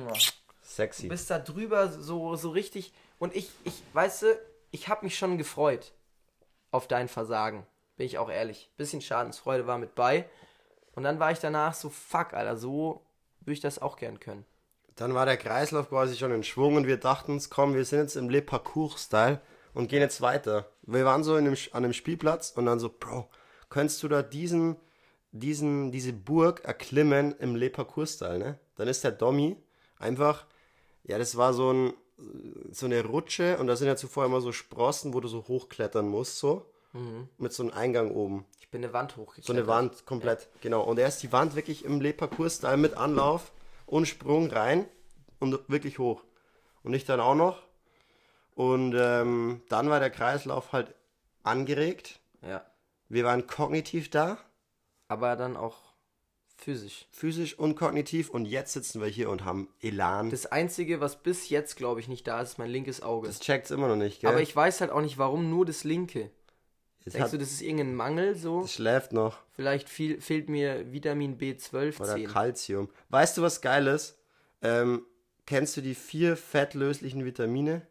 [0.62, 1.02] Sexy.
[1.02, 2.92] du bist da drüber so, so richtig.
[3.18, 4.26] Und ich, ich, weißt du,
[4.70, 5.92] ich habe mich schon gefreut
[6.70, 7.66] auf dein Versagen.
[7.96, 8.70] Bin ich auch ehrlich.
[8.78, 10.26] Bisschen Schadensfreude war mit bei.
[10.94, 13.04] Und dann war ich danach so, fuck, Alter, so
[13.40, 14.44] würde ich das auch gern können.
[14.96, 18.00] Dann war der Kreislauf quasi schon in Schwung und wir dachten uns, komm, wir sind
[18.00, 19.40] jetzt im Le Parcours-Style
[19.72, 20.70] und gehen jetzt weiter.
[20.82, 23.30] Wir waren so einem, an einem Spielplatz und dann so, Bro,
[23.68, 24.76] könntest du da diesen,
[25.32, 28.58] diesen, diese Burg erklimmen im Le Parcours-Style, ne?
[28.76, 29.56] Dann ist der Dommy
[29.98, 30.46] einfach,
[31.04, 31.94] ja, das war so ein,
[32.70, 36.08] so eine Rutsche und da sind ja zuvor immer so Sprossen, wo du so hochklettern
[36.08, 36.70] musst, so.
[37.38, 38.44] Mit so einem Eingang oben.
[38.58, 39.46] Ich bin eine Wand hochgeklettert.
[39.46, 40.82] So eine Wand komplett, genau.
[40.82, 43.52] Und er ist die Wand wirklich im Le Parcours-Style mit Anlauf
[43.86, 44.86] und Sprung rein
[45.38, 46.24] und wirklich hoch.
[46.82, 47.62] Und ich dann auch noch.
[48.54, 50.94] Und ähm, dann war der Kreislauf halt
[51.42, 52.20] angeregt.
[52.42, 52.64] Ja.
[53.08, 54.38] Wir waren kognitiv da,
[55.08, 55.76] Aber dann auch
[56.56, 57.06] physisch.
[57.10, 58.30] physisch und kognitiv.
[58.30, 60.30] Und jetzt sitzen wir hier und haben Elan.
[60.30, 63.30] Das, Das Einzige, was bis jetzt, glaube ich, nicht da ist, ist mein linkes Auge.
[63.30, 64.30] checkt's immer noch nicht, gell?
[64.30, 66.30] Aber ich weiß halt auch nicht, warum nur das linke.
[67.04, 68.60] Es Denkst du, das ist irgendein Mangel so?
[68.62, 69.38] es schläft noch.
[69.52, 72.28] Vielleicht viel, fehlt mir Vitamin B12, Oder 10.
[72.28, 72.88] Calcium.
[73.08, 74.18] Weißt du, was geil ist?
[74.62, 75.06] Ähm,
[75.46, 77.86] kennst du die vier fettlöslichen Vitamine?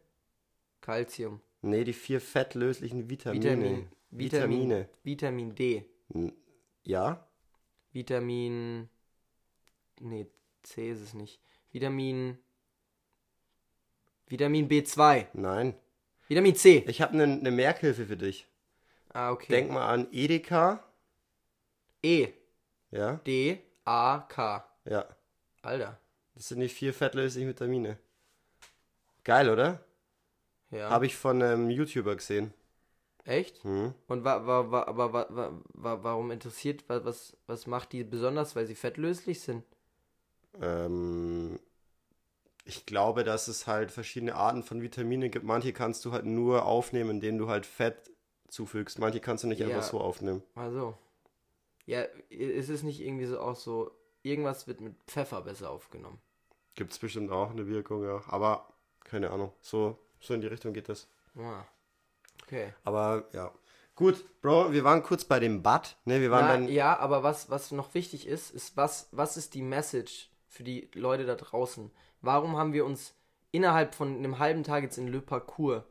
[0.81, 1.41] Calcium.
[1.61, 3.43] Nee, die vier fettlöslichen Vitamine.
[3.43, 4.89] Vitamin, Vitamin, Vitamine.
[5.03, 5.85] Vitamin D.
[6.83, 7.27] Ja?
[7.91, 8.89] Vitamin.
[9.99, 10.27] Nee,
[10.63, 11.41] C ist es nicht.
[11.71, 12.37] Vitamin.
[14.27, 15.25] Vitamin B2.
[15.33, 15.73] Nein.
[16.27, 16.83] Vitamin C.
[16.87, 18.47] Ich habe eine ne Merkhilfe für dich.
[19.13, 19.47] Ah, okay.
[19.53, 20.83] Denk mal an Edeka.
[22.03, 22.27] E.
[22.91, 23.19] Ja?
[23.25, 23.61] D.
[23.85, 24.25] A.
[24.29, 24.63] K.
[24.85, 25.05] Ja.
[25.61, 25.99] Alter.
[26.35, 27.97] Das sind die vier fettlöslichen Vitamine.
[29.23, 29.83] Geil, oder?
[30.71, 30.89] Ja.
[30.89, 32.53] Habe ich von einem YouTuber gesehen.
[33.25, 33.63] Echt?
[33.63, 33.93] Hm.
[34.07, 38.03] Und wa, wa, wa, aber wa, wa, wa, warum interessiert, wa- was, was macht die
[38.03, 39.63] besonders, weil sie fettlöslich sind?
[40.61, 41.59] Ähm,
[42.65, 45.45] ich glaube, dass es halt verschiedene Arten von Vitaminen gibt.
[45.45, 48.11] Manche kannst du halt nur aufnehmen, indem du halt Fett
[48.49, 48.99] zufügst.
[48.99, 49.67] Manche kannst du nicht Ja.
[49.67, 50.43] einfach so aufnehmen.
[50.55, 50.97] Also.
[51.85, 53.91] Ja, ist es nicht irgendwie so auch so,
[54.21, 56.19] irgendwas wird mit Pfeffer besser aufgenommen?
[56.75, 58.21] Gibt es bestimmt auch eine Wirkung, ja.
[58.27, 58.67] Aber
[59.03, 59.51] keine Ahnung.
[59.61, 61.07] So, so in die Richtung geht das.
[61.37, 61.63] Ah.
[62.43, 62.73] Okay.
[62.83, 63.51] Aber ja.
[63.95, 65.97] Gut, Bro, wir waren kurz bei dem Bad.
[66.05, 66.67] Ne, wir waren Ja, dann.
[66.69, 70.89] ja, aber was, was noch wichtig ist, ist, was, was ist die Message für die
[70.93, 71.91] Leute da draußen?
[72.21, 73.13] Warum haben wir uns
[73.51, 75.83] innerhalb von einem halben Tag jetzt in Le Parcours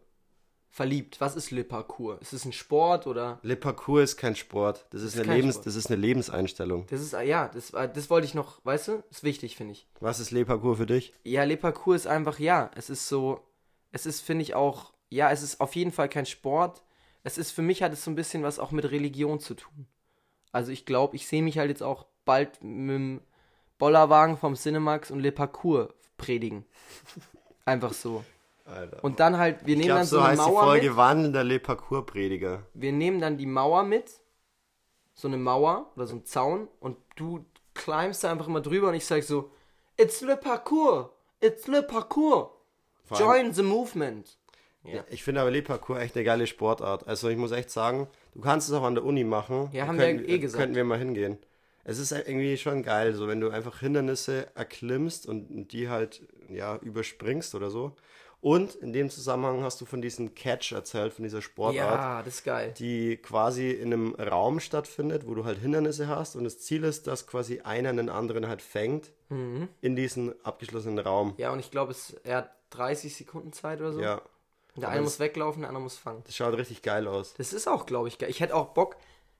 [0.71, 1.21] verliebt?
[1.21, 2.21] Was ist Le Parcours?
[2.21, 3.39] Ist es ein Sport oder?
[3.43, 4.87] Le Parcours ist kein Sport.
[4.91, 5.67] Das ist, ist eine Lebens, Sport.
[5.67, 6.87] das ist eine Lebenseinstellung.
[6.89, 9.03] Das ist, ja, das, äh, das wollte ich noch, weißt du?
[9.11, 9.87] Ist wichtig, finde ich.
[10.01, 11.13] Was ist Le Parcours für dich?
[11.25, 13.41] Ja, Le Parcours ist einfach, ja, es ist so,
[13.93, 16.83] es ist, finde ich auch, ja, es ist auf jeden Fall kein Sport.
[17.25, 19.87] Es ist, für mich hat es so ein bisschen was auch mit Religion zu tun.
[20.53, 23.21] Also ich glaube, ich sehe mich halt jetzt auch bald mit dem
[23.79, 26.65] Bollerwagen vom Cinemax und Le Parcours predigen.
[27.65, 28.25] Einfach so.
[28.69, 29.03] Alter.
[29.03, 30.97] Und dann halt, wir nehmen glaube, dann so so eine heißt die Mauer Folge mit.
[30.97, 32.63] Wandelnder Le Parcours-Prediger.
[32.75, 34.13] Wir nehmen dann die Mauer mit.
[35.15, 36.69] So eine Mauer oder so ein Zaun.
[36.81, 37.45] Und du
[37.75, 39.51] climbst da einfach immer drüber und ich sag so,
[39.97, 41.09] It's Le Parcours!
[41.41, 42.51] It's Le Parcours!
[43.19, 44.39] Join the movement!
[44.85, 45.05] Ja.
[45.11, 47.07] Ich finde aber Le Parcours echt eine geile Sportart.
[47.09, 49.69] Also ich muss echt sagen, du kannst es auch an der Uni machen.
[49.73, 50.61] Ja, haben wir könnten, eh gesagt.
[50.61, 51.39] Könnten wir mal hingehen.
[51.85, 56.23] Es ist irgendwie schon geil, so wenn du einfach Hindernisse erklimmst und und die halt
[56.49, 57.97] ja überspringst oder so.
[58.41, 62.37] Und in dem Zusammenhang hast du von diesem Catch erzählt, von dieser Sportart, Ja, das
[62.37, 62.73] ist geil.
[62.79, 67.09] die quasi in einem Raum stattfindet, wo du halt Hindernisse hast und das Ziel ist,
[67.09, 69.69] dass quasi einer einen anderen halt fängt Mhm.
[69.81, 71.35] in diesen abgeschlossenen Raum.
[71.37, 74.01] Ja, und ich glaube, es- er hat 30 Sekunden Zeit oder so.
[74.01, 74.23] Ja,
[74.77, 76.23] Der aber eine muss weglaufen, der andere muss fangen.
[76.25, 77.35] das schaut richtig geil aus.
[77.35, 78.31] Das ist auch, glaube ich, geil.
[78.31, 78.97] Ich hätte auch Bock,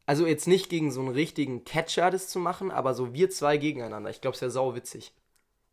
[0.07, 3.59] also jetzt nicht gegen so einen richtigen Catcher das zu machen, aber so wir zwei
[3.59, 4.11] gegeneinander.
[4.11, 5.13] Ich glaube, es wäre sau witzig.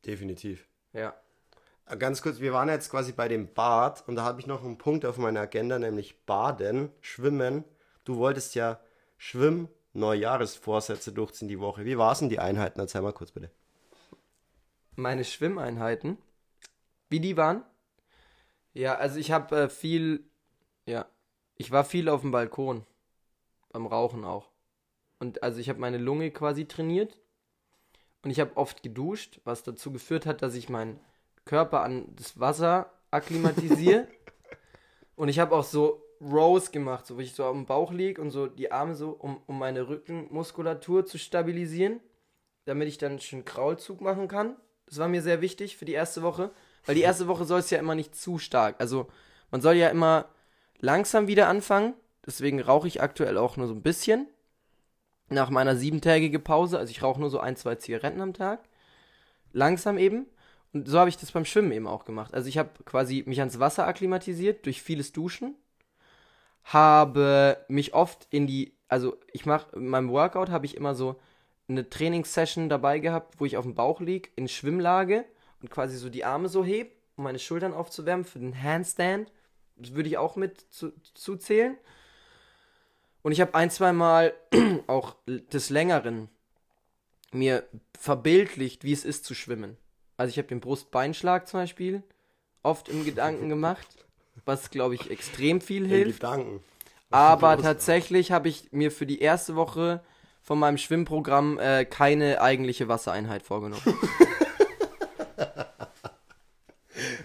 [0.05, 0.67] Definitiv.
[0.93, 1.15] Ja.
[1.87, 4.79] Ganz kurz, wir waren jetzt quasi bei dem Bad und da habe ich noch einen
[4.79, 7.63] Punkt auf meiner Agenda, nämlich Baden, Schwimmen.
[8.05, 8.79] Du wolltest ja
[9.17, 11.85] Schwimm, Neujahresvorsätze durchziehen die Woche.
[11.85, 12.79] Wie waren denn die Einheiten?
[12.79, 13.51] Erzähl mal kurz bitte.
[14.95, 16.17] Meine Schwimmeinheiten,
[17.09, 17.63] wie die waren?
[18.73, 20.27] Ja, also ich habe äh, viel,
[20.87, 21.05] ja,
[21.55, 22.83] ich war viel auf dem Balkon,
[23.69, 24.49] beim Rauchen auch.
[25.19, 27.19] Und also ich habe meine Lunge quasi trainiert
[28.23, 30.99] und ich habe oft geduscht, was dazu geführt hat, dass ich meinen
[31.45, 34.07] Körper an das Wasser akklimatisiere.
[35.15, 38.31] und ich habe auch so Rows gemacht, so wo ich so am Bauch lieg und
[38.31, 41.99] so die Arme so, um, um meine Rückenmuskulatur zu stabilisieren,
[42.65, 44.55] damit ich dann schön Kraulzug machen kann.
[44.87, 46.51] Das war mir sehr wichtig für die erste Woche,
[46.85, 48.75] weil die erste Woche soll es ja immer nicht zu stark.
[48.79, 49.07] Also
[49.51, 50.29] man soll ja immer
[50.79, 51.93] langsam wieder anfangen.
[52.25, 54.27] Deswegen rauche ich aktuell auch nur so ein bisschen.
[55.29, 58.67] Nach meiner siebentägigen Pause, also ich rauche nur so ein, zwei Zigaretten am Tag.
[59.51, 60.27] Langsam eben.
[60.75, 62.33] Und so habe ich das beim Schwimmen eben auch gemacht.
[62.33, 65.55] Also ich habe quasi mich ans Wasser akklimatisiert durch vieles Duschen.
[66.65, 71.15] Habe mich oft in die, also ich mache, in meinem Workout habe ich immer so
[71.69, 75.23] eine Trainingssession dabei gehabt, wo ich auf dem Bauch lieg, in Schwimmlage
[75.61, 79.31] und quasi so die Arme so heb, um meine Schultern aufzuwärmen für den Handstand.
[79.77, 81.77] Das würde ich auch mit zu, zuzählen.
[83.21, 84.33] Und ich habe ein, zwei Mal
[84.87, 86.27] auch des Längeren
[87.31, 87.63] mir
[87.97, 89.77] verbildlicht, wie es ist zu schwimmen.
[90.17, 92.03] Also ich habe den Brustbeinschlag zum Beispiel
[92.63, 93.87] oft im Gedanken gemacht,
[94.45, 96.19] was glaube ich extrem viel In hilft.
[96.21, 96.63] Gedanken.
[97.11, 100.01] Aber Brust- tatsächlich habe ich mir für die erste Woche
[100.41, 103.81] von meinem Schwimmprogramm äh, keine eigentliche Wassereinheit vorgenommen.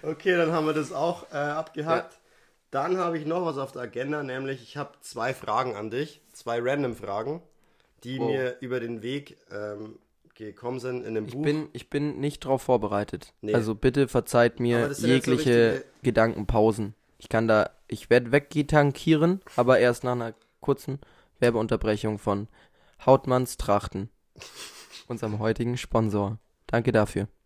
[0.03, 2.19] Okay, dann haben wir das auch äh, abgehakt.
[2.71, 6.21] Dann habe ich noch was auf der Agenda, nämlich ich habe zwei Fragen an dich,
[6.33, 7.43] zwei random Fragen,
[8.05, 8.27] die Wow.
[8.31, 9.99] mir über den Weg ähm,
[10.47, 11.43] gekommen sind in dem Ich Buch.
[11.43, 13.33] bin, ich bin nicht drauf vorbereitet.
[13.41, 13.55] Nee.
[13.55, 16.95] Also bitte verzeiht mir so jegliche richtige- Gedankenpausen.
[17.19, 20.99] Ich kann da, ich werde weggitankieren, aber erst nach einer kurzen
[21.39, 22.49] Werbeunterbrechung von
[23.05, 24.11] Hautmanns Trachten,
[25.09, 26.39] unserem heutigen Sponsor.
[26.67, 27.29] Danke dafür.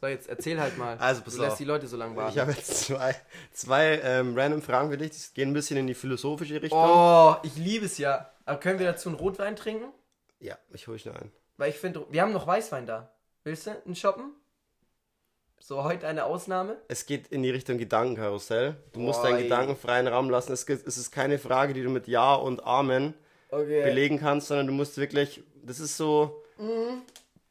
[0.00, 0.98] So, jetzt erzähl halt mal.
[0.98, 1.58] Also, pass du lässt auf.
[1.58, 2.32] die Leute so lange warten.
[2.34, 3.14] ich habe jetzt zwei,
[3.52, 6.78] zwei ähm, random Fragen für dich, die gehen ein bisschen in die philosophische Richtung.
[6.78, 8.28] oh, ich liebe es ja.
[8.44, 9.86] Aber können wir dazu einen Rotwein trinken?
[10.40, 11.32] Ja, ich hole schnell ein.
[11.56, 13.12] Weil ich finde, wir haben noch Weißwein da.
[13.44, 14.32] Willst du einen shoppen?
[15.60, 16.76] So, heute eine Ausnahme.
[16.88, 18.76] Es geht in die Richtung Gedankenkarussell.
[18.92, 19.44] Du musst Boah, deinen.
[19.44, 20.52] Gedanken freien Raum lassen.
[20.52, 23.14] Es ist keine Frage, die du mit Ja und Amen
[23.50, 23.84] Okay.
[23.84, 27.02] belegen kannst, sondern du musst wirklich, das ist so, Mhm.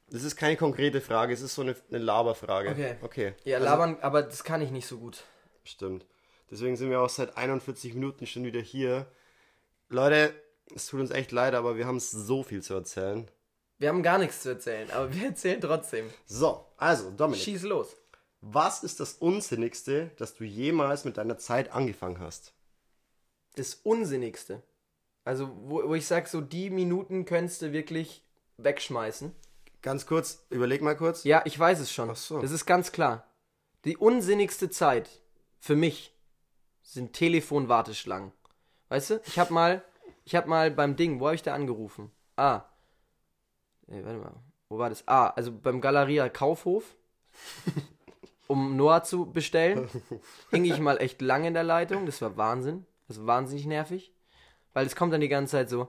[0.09, 2.71] das ist keine konkrete Frage, es ist so eine, eine Laberfrage.
[2.71, 2.95] Okay.
[3.01, 3.34] Okay.
[3.45, 5.23] Ja, Also, labern, aber das kann ich nicht so gut.
[5.63, 6.05] Stimmt.
[6.51, 9.07] Deswegen sind wir auch seit 41 Minuten schon wieder hier.
[9.89, 10.36] Leute,
[10.76, 13.30] es tut uns echt leid, aber wir haben so viel zu erzählen.
[13.80, 16.09] Wir haben gar nichts zu erzählen, aber wir erzählen trotzdem.
[16.26, 17.95] So, also, Dominik, Schieß los.
[18.41, 22.53] was ist das Unsinnigste, das du jemals mit deiner Zeit angefangen hast?
[23.55, 24.61] Das Unsinnigste.
[25.26, 28.24] Also, wo, wo ich sag, so die Minuten könntest du wirklich
[28.57, 29.34] wegschmeißen.
[29.82, 31.24] Ganz kurz, überleg mal kurz.
[31.24, 32.09] Ja, ich weiß es schon.
[32.09, 32.41] Ach so.
[32.41, 33.28] Das ist ganz klar.
[33.86, 35.09] Die unsinnigste Zeit
[35.59, 36.14] für mich
[36.84, 38.32] sind Telefonwarteschlangen.
[38.89, 39.22] Weißt du?
[39.26, 39.84] Ich hab mal,
[40.26, 42.11] ich hab mal beim Ding, wo habe ich da angerufen?
[42.36, 42.63] Ah.
[43.88, 44.36] Ey, warte mal.
[44.69, 45.07] Wo war das?
[45.07, 46.95] Ah, also beim Galeria Kaufhof.
[48.47, 49.89] um Noah zu bestellen.
[50.51, 52.05] Hing ich mal echt lange in der Leitung.
[52.05, 52.86] Das war Wahnsinn.
[53.07, 54.13] Das war wahnsinnig nervig.
[54.74, 55.88] Weil es kommt dann die ganze Zeit so.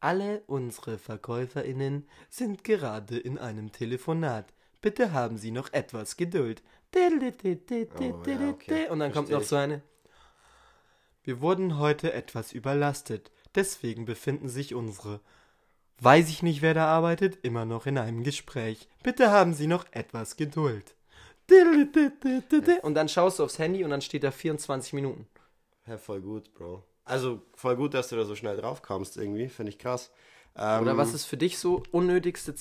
[0.00, 4.52] Alle unsere VerkäuferInnen sind gerade in einem Telefonat.
[4.80, 6.62] Bitte haben Sie noch etwas Geduld.
[8.50, 8.88] Okay.
[8.88, 9.82] Und dann kommt Versteh noch so eine.
[11.22, 13.30] Wir wurden heute etwas überlastet.
[13.54, 15.20] Deswegen befinden sich unsere,
[16.00, 18.88] weiß ich nicht, wer da arbeitet, immer noch in einem Gespräch.
[19.02, 20.94] Bitte haben Sie noch etwas Geduld.
[22.82, 25.26] Und dann schaust du aufs Handy und dann steht da 24 Minuten.
[25.86, 26.84] Ja, voll gut, Bro.
[27.04, 29.48] Also, voll gut, dass du da so schnell drauf kamst irgendwie.
[29.48, 30.10] Finde ich krass.
[30.56, 32.54] Ähm, Oder was ist für dich so unnötigste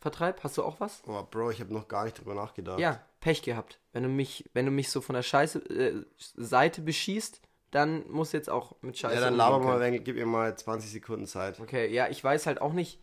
[0.00, 0.42] Zeitvertreib?
[0.42, 1.02] Hast du auch was?
[1.06, 2.78] Oh, Bro, ich habe noch gar nicht drüber nachgedacht.
[2.80, 3.78] Ja, Pech gehabt.
[3.92, 8.32] Wenn du mich, wenn du mich so von der Scheiße äh, Seite beschießt, dann musst
[8.32, 9.14] du jetzt auch mit Scheiße.
[9.14, 11.60] Ja, dann laber mal, wenn, gib mir mal 20 Sekunden Zeit.
[11.60, 12.98] Okay, ja, ich weiß halt auch nicht.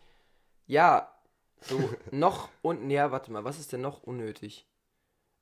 [0.66, 1.14] Ja,
[1.62, 1.78] so
[2.12, 4.68] noch und ja, warte mal, was ist denn noch unnötig?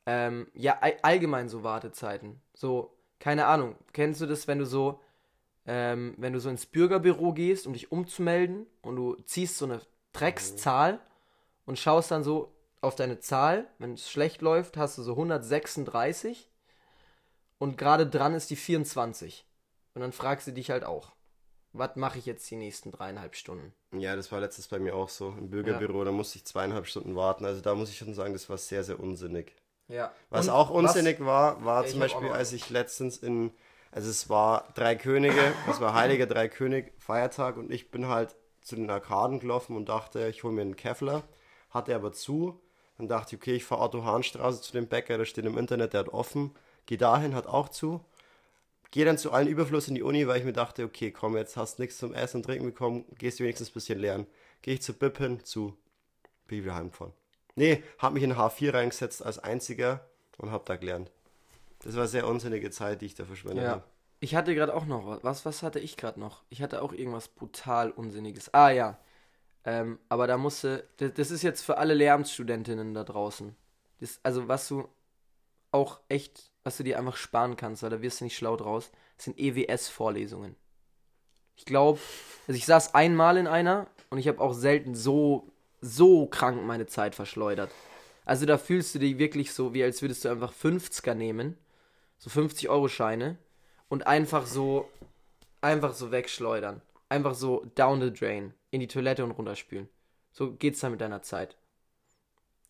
[0.05, 2.41] Ähm, ja, all, allgemein so Wartezeiten.
[2.53, 3.75] So, keine Ahnung.
[3.93, 4.99] Kennst du das, wenn du so,
[5.65, 9.81] ähm, wenn du so ins Bürgerbüro gehst, um dich umzumelden und du ziehst so eine
[10.13, 10.99] Dreckszahl
[11.65, 13.67] und schaust dann so auf deine Zahl.
[13.79, 16.49] Wenn es schlecht läuft, hast du so 136
[17.57, 19.45] und gerade dran ist die 24.
[19.93, 21.15] Und dann fragst du dich halt auch
[21.77, 23.73] was mache ich jetzt die nächsten dreieinhalb Stunden?
[23.91, 25.35] Ja, das war letztes bei mir auch so.
[25.37, 27.45] Im Bürgerbüro, da musste ich zweieinhalb Stunden warten.
[27.45, 29.53] Also da muss ich schon sagen, das war sehr, sehr unsinnig.
[29.87, 30.11] Ja.
[30.29, 33.51] Was Und auch unsinnig war, war Ja, ich zum Beispiel, als ich letztens in,
[33.91, 38.35] also es war Drei Könige, es war Heiliger Drei König Feiertag und ich bin halt
[38.61, 41.23] zu den Arkaden gelaufen und dachte, ich hole mir einen Kevlar,
[41.75, 42.59] hatte aber zu.
[42.97, 45.99] Dann dachte ich, okay, ich fahre Otto-Hahn-Straße zu dem Bäcker, der steht im Internet, der
[46.01, 46.51] hat offen.
[46.87, 48.03] Geh dahin, hat auch zu.
[48.91, 51.57] Gehe dann zu allen Überfluss in die Uni, weil ich mir dachte, okay, komm, jetzt
[51.57, 54.25] hast nichts zum Essen und Trinken bekommen, gehst du wenigstens ein bisschen lernen.
[54.61, 55.77] Gehe ich zu Bib hin, zu,
[56.47, 57.13] bin ich wieder heimgefahren.
[57.55, 60.05] Nee, hab mich in H4 reingesetzt als einziger
[60.37, 61.11] und hab da gelernt.
[61.83, 63.71] Das war eine sehr unsinnige Zeit, die ich da verschwendet Ja.
[63.71, 63.83] habe.
[64.21, 65.45] Ich hatte gerade auch noch was.
[65.45, 66.43] Was hatte ich gerade noch?
[66.49, 68.53] Ich hatte auch irgendwas brutal Unsinniges.
[68.53, 68.97] Ah ja.
[69.65, 70.87] Ähm, aber da musste.
[70.97, 73.55] Das, das ist jetzt für alle Lehramtsstudentinnen da draußen.
[73.99, 74.87] Das, also was du
[75.71, 78.91] auch echt, was du dir einfach sparen kannst, weil da wirst du nicht schlau draus,
[79.17, 80.55] sind EWS-Vorlesungen.
[81.57, 81.99] Ich glaube,
[82.47, 85.51] also ich saß einmal in einer und ich habe auch selten so,
[85.81, 87.71] so krank meine Zeit verschleudert.
[88.25, 91.57] Also da fühlst du dich wirklich so, wie als würdest du einfach 50er nehmen,
[92.17, 93.37] so 50-Euro-Scheine
[93.87, 94.89] und einfach so,
[95.61, 96.81] einfach so wegschleudern.
[97.09, 99.89] Einfach so down the drain, in die Toilette und runterspülen.
[100.31, 101.57] So geht's dann mit deiner Zeit.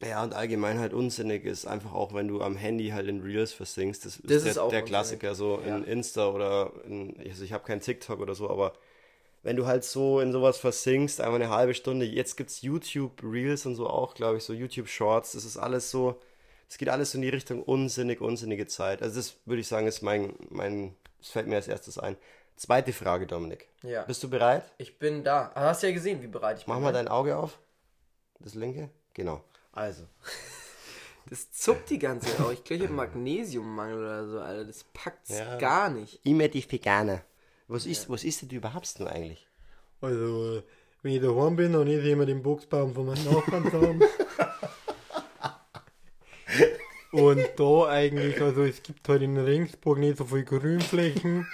[0.01, 3.53] Ja, und allgemein halt unsinnig ist einfach auch, wenn du am Handy halt in Reels
[3.53, 4.05] versinkst.
[4.05, 4.81] Das, Das ist ist der, auch der.
[4.83, 5.77] Klassiker, so Ja.
[5.77, 8.73] in Insta oder in, also ich habe keinen TikTok oder so, aber
[9.43, 13.65] wenn du halt so in sowas versinkst, einfach eine halbe Stunde, jetzt gibt's YouTube Reels
[13.65, 16.19] und so auch, glaube ich, so YouTube Shorts, das ist alles so,
[16.69, 19.01] es geht alles in die Richtung unsinnig, unsinnige Zeit.
[19.03, 22.17] Also das würde ich sagen, ist mein, mein, das fällt mir als erstes ein.
[22.55, 23.67] Zweite Frage, Dominik.
[23.83, 24.03] Ja.
[24.03, 24.63] Bist du bereit?
[24.77, 25.51] Ich bin da.
[25.55, 26.73] Ah, Hast ja gesehen, wie bereit ich bin.
[26.73, 26.99] Mach mal ne?
[26.99, 27.59] dein Auge auf.
[28.39, 28.89] Das linke?
[29.13, 29.43] Genau.
[29.71, 30.03] Also.
[31.27, 32.51] Das zuckt die ganze Zeit auch.
[32.51, 34.63] Ich glaube, ich habe Magnesiummangel oder so, Alter.
[34.63, 35.57] Das packt's Ja.
[35.57, 36.23] gar nicht.
[36.23, 37.23] Immer die Veganer.
[37.67, 39.47] Was ist, was ist denn du überhaupt denn eigentlich?
[40.01, 40.61] Also,
[41.01, 44.03] wenn ich daheim bin, esse ich immer den Boxbaum von meinem Nachbarn zusammen.
[47.11, 51.47] Und da eigentlich, also es gibt halt in Regensburg nicht so viele Grünflächen.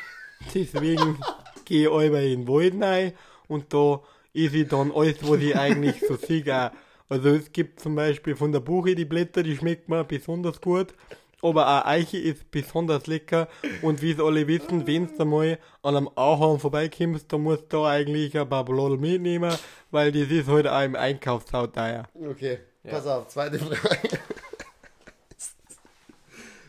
[0.53, 1.17] Deswegen
[1.65, 3.13] gehe ich immer in den Wald rein
[3.47, 4.01] und da
[4.33, 6.71] esse ich dann alles, was ich eigentlich so sehe.
[7.09, 10.93] Also es gibt zum Beispiel von der Buche die Blätter, die schmeckt mir besonders gut.
[11.41, 13.47] Aber auch Eiche ist besonders lecker.
[13.81, 17.77] Und wie es alle wissen, wenn du mal an einem Ahorn vorbeikommst, dann musst du
[17.77, 19.53] da eigentlich ein paar Blattl mitnehmen,
[19.89, 22.07] weil das ist halt auch im Einkaufshaus teuer.
[22.13, 24.19] Okay, pass auf, zweite Frage.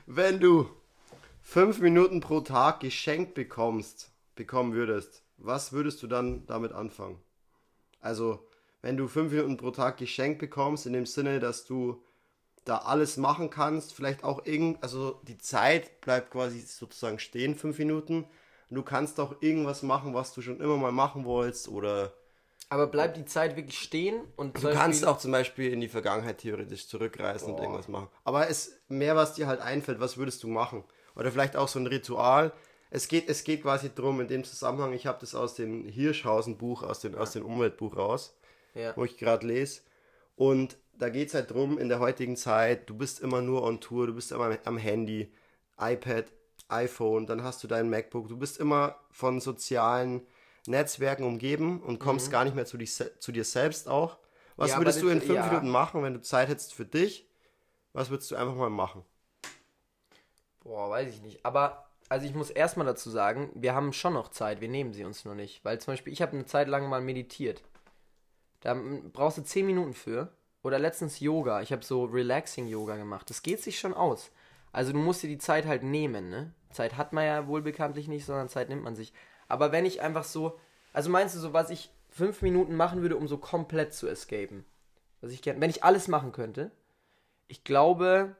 [0.06, 0.68] Wenn du
[1.52, 7.18] fünf Minuten pro Tag geschenkt bekommst, bekommen würdest, was würdest du dann damit anfangen?
[8.00, 8.48] Also,
[8.80, 12.02] wenn du fünf Minuten pro Tag geschenkt bekommst, in dem Sinne, dass du
[12.64, 17.78] da alles machen kannst, vielleicht auch irgend, also die Zeit bleibt quasi sozusagen stehen, fünf
[17.78, 18.24] Minuten.
[18.70, 22.14] Und du kannst auch irgendwas machen, was du schon immer mal machen wolltest oder
[22.70, 26.38] Aber bleibt die Zeit wirklich stehen und Du kannst auch zum Beispiel in die Vergangenheit
[26.38, 28.08] theoretisch zurückreisen und irgendwas machen.
[28.24, 30.84] Aber es mehr, was dir halt einfällt, was würdest du machen?
[31.16, 32.52] Oder vielleicht auch so ein Ritual.
[32.90, 36.82] Es geht, es geht quasi drum in dem Zusammenhang, ich habe das aus dem Hirschhausen-Buch,
[36.82, 38.36] aus dem, aus dem Umweltbuch raus,
[38.74, 38.92] Ja.
[38.96, 39.80] wo ich gerade lese.
[40.36, 43.80] Und da geht es halt drum, in der heutigen Zeit, du bist immer nur on
[43.80, 45.32] Tour, du bist immer am Handy,
[45.80, 46.26] iPad,
[46.68, 50.26] iPhone, dann hast du dein MacBook, du bist immer von sozialen
[50.66, 54.18] Netzwerken umgeben und kommst gar nicht mehr zu, dich, zu dir selbst auch.
[54.56, 54.72] Was Mhm.
[54.72, 55.46] Ja, würdest du in fünf ja.
[55.46, 57.26] Minuten machen, wenn du Zeit hättest für dich?
[57.94, 59.02] Was würdest du einfach mal machen?
[60.64, 61.44] Boah, weiß ich nicht.
[61.44, 65.04] Aber, also ich muss erstmal dazu sagen, wir haben schon noch Zeit, wir nehmen sie
[65.04, 65.64] uns nur nicht.
[65.64, 67.62] Weil zum Beispiel, ich habe eine Zeit lang mal meditiert.
[68.60, 68.76] Da
[69.12, 70.32] brauchst du 10 Minuten für.
[70.62, 71.60] Oder letztens Yoga.
[71.60, 73.28] Ich habe so Relaxing-Yoga gemacht.
[73.28, 74.30] Das geht sich schon aus.
[74.72, 76.54] Also du musst dir die Zeit halt nehmen, ne?
[76.70, 79.12] Zeit hat man ja wohl bekanntlich nicht, sondern Zeit nimmt man sich.
[79.48, 80.58] Aber wenn ich einfach so,
[80.92, 84.64] also meinst du so, was ich fünf Minuten machen würde, um so komplett zu escapen?
[85.20, 86.70] Was ich gern, wenn ich alles machen könnte,
[87.48, 88.34] ich glaube,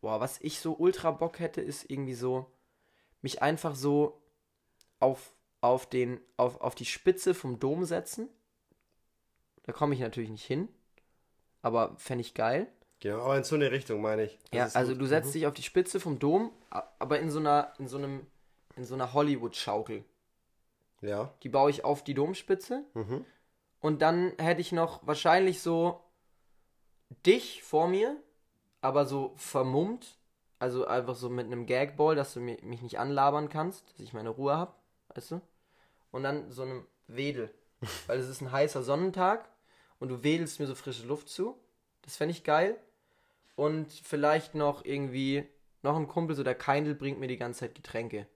[0.00, 2.46] boah, was ich so ultra Bock hätte, ist irgendwie so,
[3.22, 4.20] mich einfach so
[5.00, 8.28] auf, auf den, auf, auf die Spitze vom Dom setzen.
[9.64, 10.68] Da komme ich natürlich nicht hin,
[11.62, 12.68] aber fände ich geil.
[13.00, 14.38] Genau, aber in so eine Richtung meine ich.
[14.50, 15.02] Das Ja, also gut.
[15.02, 18.26] du setzt dich auf die Spitze vom Dom, aber in so einer, in so einem,
[18.76, 20.04] in so einer Hollywood-Schaukel.
[21.00, 21.32] Ja.
[21.42, 22.84] Die baue ich auf die Domspitze.
[22.94, 23.24] Mhm.
[23.80, 26.00] Und dann hätte ich noch wahrscheinlich so
[27.24, 28.16] dich vor mir,
[28.80, 30.16] aber so vermummt.
[30.60, 34.12] Also einfach so mit einem Gagball, dass du mi- mich nicht anlabern kannst, dass ich
[34.12, 34.72] meine Ruhe habe,
[35.14, 35.40] weißt du?
[36.10, 37.54] Und dann so einem Wedel.
[38.08, 39.48] Weil es ist ein heißer Sonnentag
[40.00, 41.56] und du wedelst mir so frische Luft zu.
[42.02, 42.76] Das fände ich geil.
[43.56, 45.46] Und vielleicht noch irgendwie,
[45.82, 48.26] noch ein Kumpel, so der Keindl bringt mir die ganze Zeit Getränke.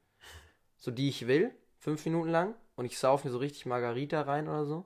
[0.79, 2.55] So die ich will, fünf Minuten lang.
[2.77, 4.85] Und ich sauf mir so richtig Margarita rein oder so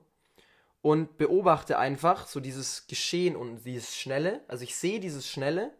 [0.81, 4.41] und beobachte einfach so dieses Geschehen und dieses Schnelle.
[4.47, 5.71] Also ich sehe dieses Schnelle,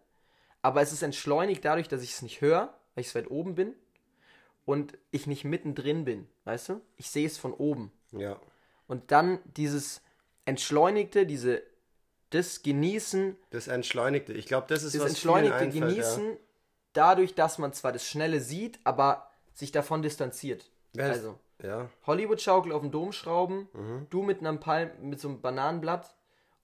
[0.62, 3.54] aber es ist entschleunigt dadurch, dass ich es nicht höre, weil ich so weit oben
[3.54, 3.74] bin
[4.64, 6.80] und ich nicht mittendrin bin, weißt du?
[6.96, 7.92] Ich sehe es von oben.
[8.12, 8.40] Ja.
[8.86, 10.02] Und dann dieses
[10.44, 11.62] Entschleunigte, diese,
[12.30, 14.32] das Genießen, Das Entschleunigte.
[14.32, 16.36] Ich glaube, das ist das was Entschleunigte einfällt, Genießen,
[16.92, 20.70] dadurch, dass man zwar das Schnelle sieht, aber sich davon distanziert.
[20.94, 21.06] Ja.
[21.06, 21.88] Also, Ja.
[22.06, 24.06] Hollywood-Schaukel auf dem Dom schrauben, Mhm.
[24.10, 26.14] du mit einem Palm, mit so einem Bananenblatt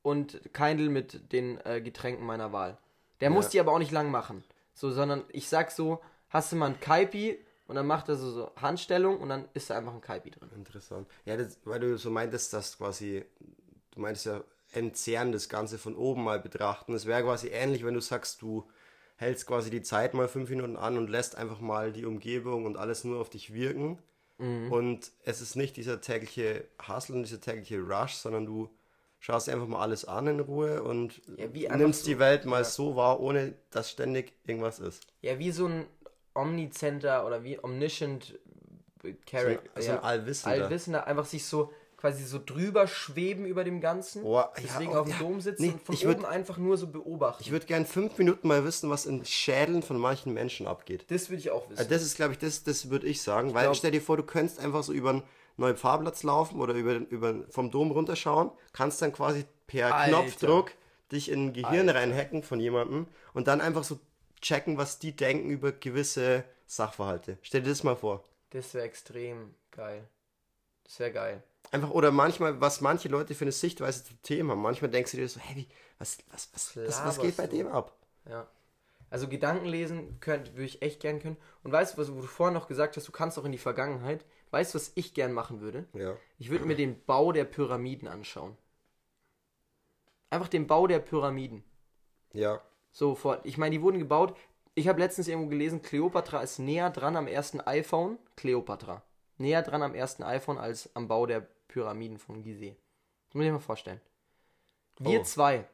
[0.02, 2.78] und Keindl mit den äh, Getränken meiner Wahl.
[3.20, 4.44] Der muss die aber auch nicht lang machen.
[4.74, 8.30] So, sondern ich sag so, hast du mal ein Kaipi und dann macht er so,
[8.30, 10.50] so Handstellung und dann ist da einfach ein Kaipi drin.
[10.54, 11.08] Interessant.
[11.24, 13.24] Ja, das, weil du so meintest, dass quasi,
[13.92, 14.42] du meintest ja,
[14.72, 16.92] entzerren das Ganze von oben mal betrachten.
[16.94, 18.68] Es wäre quasi ähnlich, wenn du sagst, du
[19.16, 22.76] hältst quasi die Zeit mal fünf Minuten an und lässt einfach mal die Umgebung und
[22.76, 23.98] alles nur auf dich wirken.
[24.38, 24.72] Mhm.
[24.72, 28.68] Und es ist nicht dieser tägliche Hustle und dieser tägliche Rush, sondern du
[29.20, 31.22] schaust einfach mal alles an in Ruhe und
[31.54, 32.06] Ja, nimmst so.
[32.10, 32.64] die Welt mal Ja.
[32.64, 35.06] so wahr, ohne dass ständig irgendwas ist.
[35.22, 35.86] Ja, wie so ein
[36.34, 38.38] omnicenter oder wie omniscient
[39.02, 39.70] So, Character.
[39.76, 40.64] ein- so ein Allwissender.
[40.64, 41.72] Allwissender, einfach sich so
[42.04, 44.24] quasi so drüber schweben über dem Ganzen.
[44.24, 45.18] Oh, ja, deswegen oh, auf dem ja.
[45.18, 47.42] Dom sitzen Nee, und von ich würd- oben einfach nur so beobachten.
[47.42, 51.06] Ich würde gern fünf Minuten mal wissen, was in Schädeln von manchen Menschen abgeht.
[51.10, 51.78] das würde ich auch wissen.
[51.78, 53.54] Also das ist, glaube ich, das, das würde ich sagen.
[53.54, 55.22] weil glaub- stell dir vor, du könntest einfach so über einen
[55.56, 60.10] neuen Fahrplatz laufen oder über, über vom Dom runterschauen, kannst dann quasi per Alter.
[60.10, 60.72] Knopfdruck
[61.10, 62.00] dich in ein Gehirn Alter.
[62.00, 63.98] reinhacken von jemandem und dann einfach so
[64.42, 67.38] checken, was die denken über gewisse Sachverhalte.
[67.40, 68.24] Stell dir das mal vor.
[68.50, 70.06] das wäre extrem geil.
[70.84, 71.42] Das wäre geil.
[71.74, 74.62] Einfach, oder manchmal, was manche Leute für eine Sichtweise zu Themen haben.
[74.62, 75.66] Manchmal denkst du dir so, hey,
[75.98, 77.98] was, was, was, was, was geht bei dem ab?
[78.30, 78.46] Ja.
[79.10, 81.36] Also Gedanken lesen könnt, würde ich echt gern können.
[81.64, 83.58] Und weißt du, was wo du vorhin noch gesagt hast, du kannst auch in die
[83.58, 84.24] Vergangenheit.
[84.52, 85.88] Weißt du, was ich gern machen würde?
[85.94, 86.16] Ja.
[86.38, 88.56] Ich würde mir den Bau der Pyramiden anschauen.
[90.30, 91.64] Einfach den Bau der Pyramiden.
[92.32, 92.60] Ja.
[92.92, 94.36] So, vor, ich meine, die wurden gebaut.
[94.76, 98.20] Ich habe letztens irgendwo gelesen, Cleopatra ist näher dran am ersten iPhone.
[98.36, 99.02] Cleopatra.
[99.38, 102.76] Näher dran am ersten iPhone als am Bau der Pyramiden von Gizeh.
[103.26, 104.00] Das muss ich mir mal vorstellen.
[105.00, 105.24] Wir Oh.
[105.24, 105.66] zwei,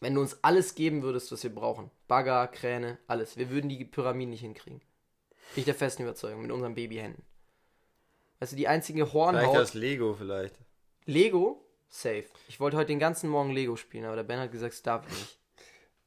[0.00, 3.82] wenn du uns alles geben würdest, was wir brauchen, Bagger, Kräne, alles, wir würden die
[3.86, 4.82] Pyramiden nicht hinkriegen.
[5.56, 7.24] Ich der festen Überzeugung, mit unseren Babyhänden.
[8.40, 9.56] Weißt du, die einzige Vielleicht Hornhaut.
[9.56, 10.54] als Lego vielleicht.
[11.06, 11.64] Lego?
[11.88, 12.26] Safe.
[12.48, 15.06] Ich wollte heute den ganzen Morgen Lego spielen, aber der Ben hat gesagt, es darf
[15.10, 15.38] ich nicht.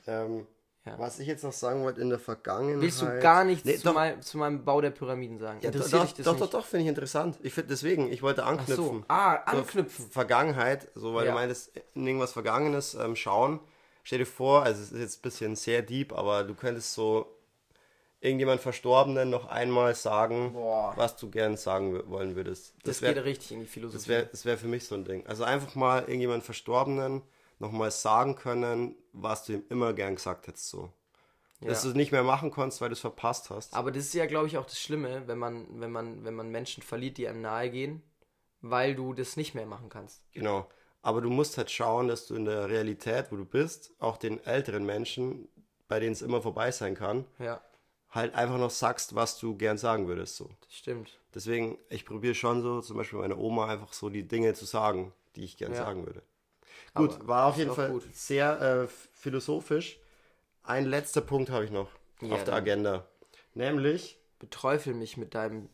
[0.06, 0.46] Ähm,
[0.86, 1.00] Ja.
[1.00, 2.82] Was ich jetzt noch sagen wollte in der Vergangenheit.
[2.82, 5.60] Willst du gar nichts Nee, zu, mein, zu meinem Bau der Pyramiden sagen?
[5.62, 6.44] Ja, Interessiert doch, dich das doch, nicht?
[6.44, 7.38] doch, doch, finde ich interessant.
[7.42, 8.48] Ich finde deswegen, ich wollte so.
[8.48, 9.06] anknüpfen.
[9.08, 10.10] Ah, So, anknüpfen.
[10.12, 11.32] Vergangenheit, so weil Ja.
[11.32, 13.62] du meintest, in irgendwas Vergangenes ähm, schauen.
[14.04, 17.28] Stell dir vor, also es ist jetzt ein bisschen sehr deep, aber du könntest so
[18.20, 20.94] irgendjemand Verstorbenen noch einmal sagen, Boah.
[20.98, 22.74] was du gern sagen wollen würdest.
[22.84, 23.98] Das, wär- geht richtig in die Philosophie.
[24.00, 25.26] das wäre das wär für mich so ein Ding.
[25.28, 27.22] Also einfach mal irgendjemand Verstorbenen
[27.64, 30.92] nochmal sagen können, was du ihm immer gern gesagt hättest so.
[31.62, 31.92] Dass du ja.
[31.92, 33.74] es nicht mehr machen konntest, weil du es verpasst hast.
[33.74, 36.50] Aber das ist ja, glaube ich, auch das Schlimme, wenn man, wenn man, wenn man
[36.50, 38.04] Menschen verliert, die einem nahe gehen,
[38.62, 40.22] weil du das nicht mehr machen kannst.
[40.34, 40.68] Genau.
[41.02, 44.44] Aber du musst halt schauen, dass du in der Realität, wo du bist, auch den
[44.46, 45.48] älteren Menschen,
[45.88, 47.62] bei denen es immer vorbei sein kann, Ja,
[48.10, 50.36] halt einfach noch sagst, was du gern sagen würdest.
[50.36, 50.50] So.
[50.66, 51.18] das stimmt.
[51.34, 55.14] Deswegen, ich probiere schon so, zum Beispiel meiner Oma einfach so die Dinge zu sagen,
[55.36, 55.80] die ich gern Ja.
[55.80, 56.22] sagen würde.
[56.96, 58.04] Gut, Aber war auf jeden Fall gut.
[58.16, 60.00] sehr äh, philosophisch.
[60.64, 61.90] Ein letzter Punkt habe ich noch
[62.22, 62.54] Ja, auf der.
[62.54, 63.08] Agenda.
[63.56, 65.70] Nämlich, Beträufel mich mit deinem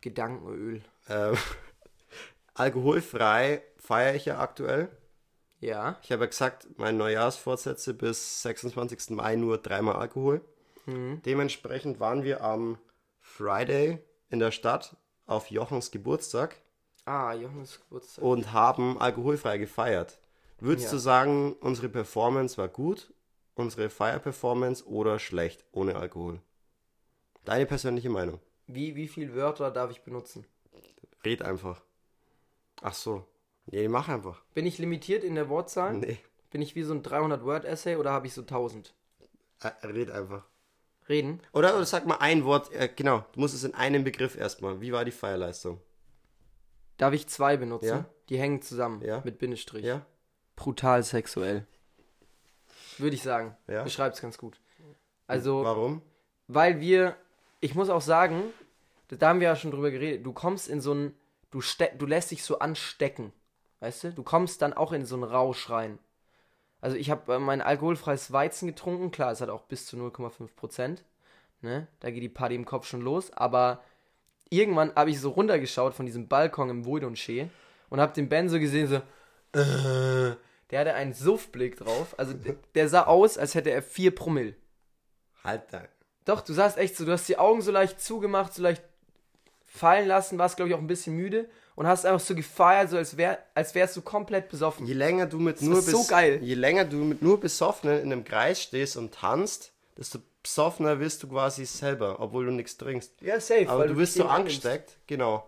[0.00, 0.82] Gedankenöl.
[1.08, 1.32] äh,
[2.54, 4.88] alkoholfrei feiere ich ja aktuell.
[5.60, 5.98] Ja.
[6.02, 9.10] Ich habe ja gesagt, meine Neujahrsvorsätze bis 26.
[9.10, 10.42] Mai nur dreimal Alkohol.
[10.86, 11.22] Mhm.
[11.24, 12.78] Dementsprechend waren wir am
[13.20, 16.56] Friday in der Stadt auf Jochens Geburtstag
[17.04, 18.24] Ah, Johannes Geburtstag.
[18.24, 20.18] und haben alkoholfrei gefeiert.
[20.58, 20.92] Würdest Ja.
[20.92, 23.12] du sagen, unsere Performance war gut,
[23.54, 26.40] unsere Feierperformance oder schlecht ohne Alkohol?
[27.44, 28.40] Deine persönliche Meinung.
[28.66, 30.46] Wie, wie viele Wörter darf ich benutzen?
[31.24, 31.82] Red einfach.
[32.82, 33.26] Ach so.
[33.66, 34.42] Nee, mach einfach.
[34.54, 35.94] Bin ich limitiert in der Wortzahl?
[35.94, 36.18] Nee,
[36.50, 38.94] Bin ich wie so ein 300-Word-Essay oder habe ich so 1000?
[39.60, 40.44] äh, red einfach.
[41.08, 41.40] Reden?
[41.52, 44.80] Oder, oder sag mal ein Wort, äh, genau, du musst es in einem Begriff erstmal.
[44.80, 45.80] Wie war die Feierleistung?
[46.96, 47.86] Darf ich zwei benutzen?
[47.86, 48.04] Ja.
[48.28, 49.22] Die hängen zusammen Ja.
[49.24, 49.84] mit Bindestrich.
[49.84, 50.04] Ja?
[50.56, 51.66] Brutal sexuell.
[52.98, 53.56] Würde ich sagen.
[53.68, 53.82] Ja.
[53.82, 54.58] Beschreibt's ganz gut.
[55.26, 56.02] Also, Warum?
[56.48, 57.16] weil wir,
[57.60, 58.42] ich muss auch sagen,
[59.08, 61.14] da haben wir ja schon drüber geredet, du kommst in so ein,
[61.50, 61.60] du,
[61.98, 63.32] du lässt dich so anstecken.
[63.80, 64.12] Weißt du?
[64.12, 65.98] Du kommst dann auch in so einen Rausch rein.
[66.80, 70.48] Also ich habe äh, mein alkoholfreies Weizen getrunken, klar, es hat auch bis zu 0,5
[70.54, 71.04] Prozent.
[71.60, 71.86] Ne?
[72.00, 73.82] Da geht die Party im Kopf schon los, aber
[74.50, 77.48] irgendwann habe ich so runtergeschaut von diesem Balkon im Voidonché
[77.90, 78.96] und habe den Ben so gesehen, so,
[79.58, 80.36] äh,
[80.70, 82.14] der hatte einen Suffblick drauf.
[82.18, 82.34] Also
[82.74, 84.54] der, sah aus, als hätte er vier Promille.
[85.44, 85.84] Halt da.
[86.24, 88.82] Doch, du sahst echt so, du hast die Augen so leicht zugemacht, so leicht
[89.64, 92.96] fallen lassen, warst, glaube ich, auch ein bisschen müde und hast einfach so gefeiert, so
[92.96, 94.86] als, wär, als wärst du komplett besoffen.
[94.86, 96.40] Je länger du mit Das nur so geil.
[96.42, 101.22] je länger du mit nur Besoffenen in einem Kreis stehst und tanzt, desto besoffener wirst
[101.22, 103.20] du quasi selber, obwohl du nichts trinkst.
[103.20, 103.68] Ja, safe.
[103.68, 105.46] Aber du wirst so angesteckt, genau.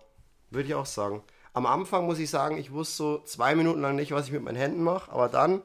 [0.50, 1.22] Würde ich auch sagen.
[1.58, 4.44] Am Anfang muss ich sagen, ich wusste so zwei Minuten lang nicht, was ich mit
[4.44, 5.60] meinen Händen mache, aber dann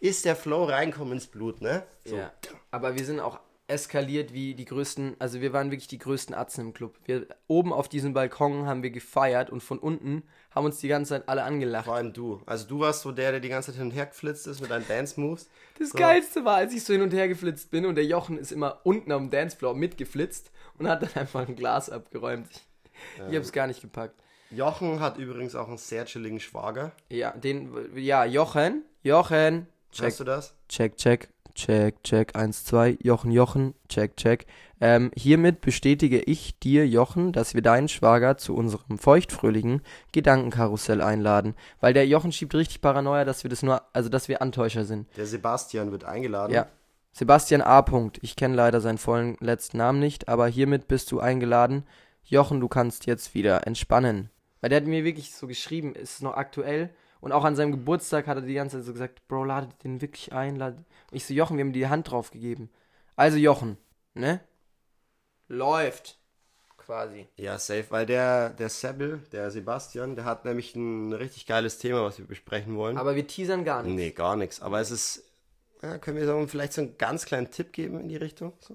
[0.00, 1.84] ist der Flow reinkommen ins Blut, ne?
[2.04, 2.16] So.
[2.16, 2.32] Ja.
[2.72, 6.62] Aber wir sind auch eskaliert wie die größten, also wir waren wirklich die größten Atzen
[6.62, 6.98] im Club.
[7.04, 11.10] Wir oben auf diesem Balkon haben wir gefeiert und von unten haben uns die ganze
[11.10, 11.84] Zeit alle angelacht.
[11.84, 12.42] Vor allem du.
[12.44, 14.72] Also du warst so der, der die ganze Zeit hin und her geflitzt ist mit
[14.72, 15.48] deinen Dance-Moves.
[15.78, 15.98] Das So.
[15.98, 18.80] Geilste war, als ich so hin und her geflitzt bin und der Jochen ist immer
[18.82, 22.48] unten am Dancefloor mitgeflitzt und hat dann einfach ein Glas abgeräumt.
[22.50, 24.20] Ich, ich hab's gar nicht gepackt.
[24.54, 26.92] Jochen hat übrigens auch einen sehr chilligen Schwager.
[27.08, 30.54] Ja, den, ja, Jochen, Jochen, check, Hörst du das?
[30.68, 34.46] check, check, check, check, 1, 2, Jochen, Jochen, check, check.
[34.80, 39.80] Ähm, hiermit bestätige ich dir, Jochen, dass wir deinen Schwager zu unserem feuchtfröhlichen
[40.12, 41.54] Gedankenkarussell einladen.
[41.80, 45.06] Weil der Jochen schiebt richtig Paranoia, dass wir das nur, also dass wir Antäuscher sind.
[45.16, 46.52] Der Sebastian wird eingeladen.
[46.52, 46.66] Ja.
[47.12, 47.82] Sebastian A.
[47.82, 48.18] Punkt.
[48.22, 51.84] Ich kenne leider seinen vollen letzten Namen nicht, aber hiermit bist du eingeladen.
[52.24, 54.30] Jochen, du kannst jetzt wieder entspannen.
[54.62, 56.88] Weil der hat mir wirklich so geschrieben, ist es noch aktuell?
[57.20, 60.00] Und auch an seinem Geburtstag hat er die ganze Zeit so gesagt, Bro, lade den
[60.00, 60.56] wirklich ein.
[60.56, 60.76] Lade.
[61.10, 62.70] Und ich so, Jochen, wir haben dir die Hand drauf gegeben.
[63.14, 63.76] Also Jochen,
[64.14, 64.40] ne?
[65.48, 66.18] Läuft.
[66.78, 67.28] Quasi.
[67.36, 72.02] Ja, safe, weil der, der Sebel, der Sebastian, der hat nämlich ein richtig geiles Thema,
[72.02, 72.98] was wir besprechen wollen.
[72.98, 73.94] Aber wir teasern gar nicht.
[73.94, 74.60] nee, gar nichts.
[74.60, 75.22] Aber es ist,
[75.80, 78.52] ja, können wir so vielleicht so einen ganz kleinen Tipp geben in die Richtung?
[78.58, 78.74] So?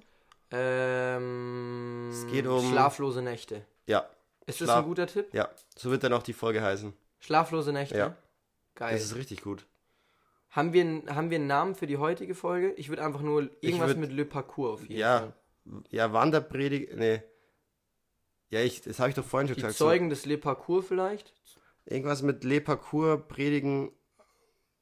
[0.51, 3.65] Ähm, Es geht um- Schlaflose Nächte.
[3.87, 4.09] Ja,
[4.47, 5.33] Ist das Schlaf- ein guter Tipp?
[5.33, 6.93] ja, so wird dann auch die Folge heißen.
[7.19, 7.97] Schlaflose Nächte?
[7.97, 8.17] Ja.
[8.75, 8.93] Geil.
[8.93, 9.65] Das ist richtig gut.
[10.49, 12.71] Haben wir, einen- haben wir einen Namen für die heutige Folge?
[12.73, 15.33] Ich würde einfach nur irgendwas würd- mit Le Parcours auf jeden Ja, Fall.
[15.89, 17.21] ja, Wanderpredigt, nee.
[18.49, 19.77] Ja, ich, das habe ich doch vorhin schon Die gesagt.
[19.77, 21.33] Zeugen des Le Parcours vielleicht?
[21.43, 23.91] So, irgendwas mit Le Parcours predigen,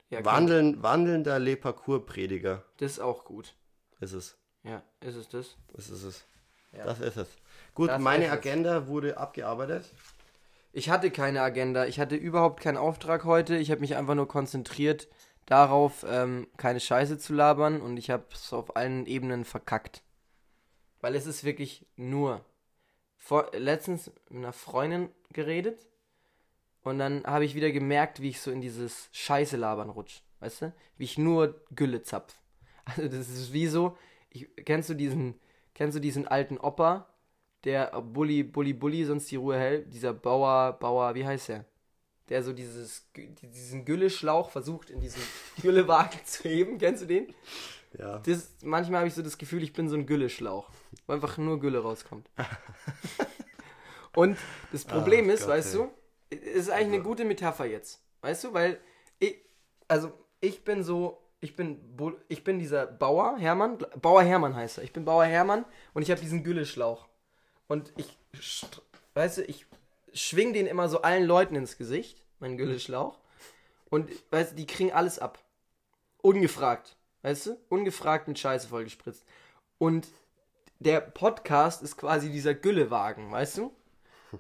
[0.10, 3.56] Ja, wandeln, wandelnder Le Parcours Prediger Das ist auch gut.
[4.00, 4.38] ist es.
[4.64, 5.58] Ja, ist es das?
[5.74, 6.26] Das ist es.
[6.74, 6.86] Ja.
[6.86, 7.28] Das ist es.
[7.76, 8.32] Gut, Das meine.
[8.32, 9.86] Agenda wurde abgearbeitet.
[10.72, 11.86] Ich hatte keine Agenda.
[11.86, 13.58] Ich hatte überhaupt keinen Auftrag heute.
[13.58, 15.08] Ich habe mich einfach nur konzentriert
[15.46, 20.02] darauf, ähm, keine Scheiße zu labern und ich habe es auf allen Ebenen verkackt.
[21.02, 22.44] Weil es ist wirklich nur.
[23.18, 25.88] Vor, letztens mit einer Freundin geredet
[26.84, 30.22] und dann habe ich wieder gemerkt, wie ich so in dieses Scheiße labern rutsch.
[30.40, 30.74] Weißt du?
[30.98, 32.34] Wie ich nur Gülle zapf.
[32.86, 33.98] Also das ist wie so,
[34.30, 35.40] ich, kennst du diesen,
[35.74, 37.08] kennst du diesen alten Opa,
[37.66, 41.66] der Bulli, Bulli, Bulli sonst die Ruhe hält, dieser Bauer, Bauer, wie heißt der?
[42.30, 45.22] Der so dieses, diesen Gülleschlauch versucht in diesen
[45.62, 47.34] Güllewagen zu heben, kennst du den?
[47.98, 48.20] Ja.
[48.20, 50.70] Das, manchmal habe ich so das Gefühl, ich bin so ein Gülleschlauch,
[51.08, 52.30] wo einfach nur Gülle rauskommt.
[54.16, 54.38] Und
[54.72, 55.82] das Problem Ach ist, Gott, weißt ey.
[55.82, 55.92] Also
[56.30, 58.80] du, es ist eigentlich eine gute Metapher jetzt, weißt du, weil
[59.20, 59.38] ich,
[59.88, 61.80] also ich bin so, ich bin,
[62.28, 66.12] ich bin dieser Bauer Hermann, Bauer Hermann heißt er, ich bin Bauer Hermann und ich
[66.12, 67.08] habe diesen Gülleschlauch
[67.68, 68.18] und ich,
[69.14, 69.66] weißt du, ich
[70.14, 73.20] schwing den immer so allen Leuten ins Gesicht, meinen Gülleschlauch
[73.90, 75.40] und weißt du, die kriegen alles ab,
[76.22, 79.26] ungefragt, weißt du, ungefragt mit Scheiße vollgespritzt
[79.78, 80.08] und
[80.80, 83.74] der Podcast ist quasi dieser Güllewagen, weißt du?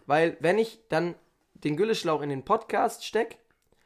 [0.05, 1.15] Weil wenn ich dann
[1.53, 3.39] den Gülleschlauch in den Podcast steck,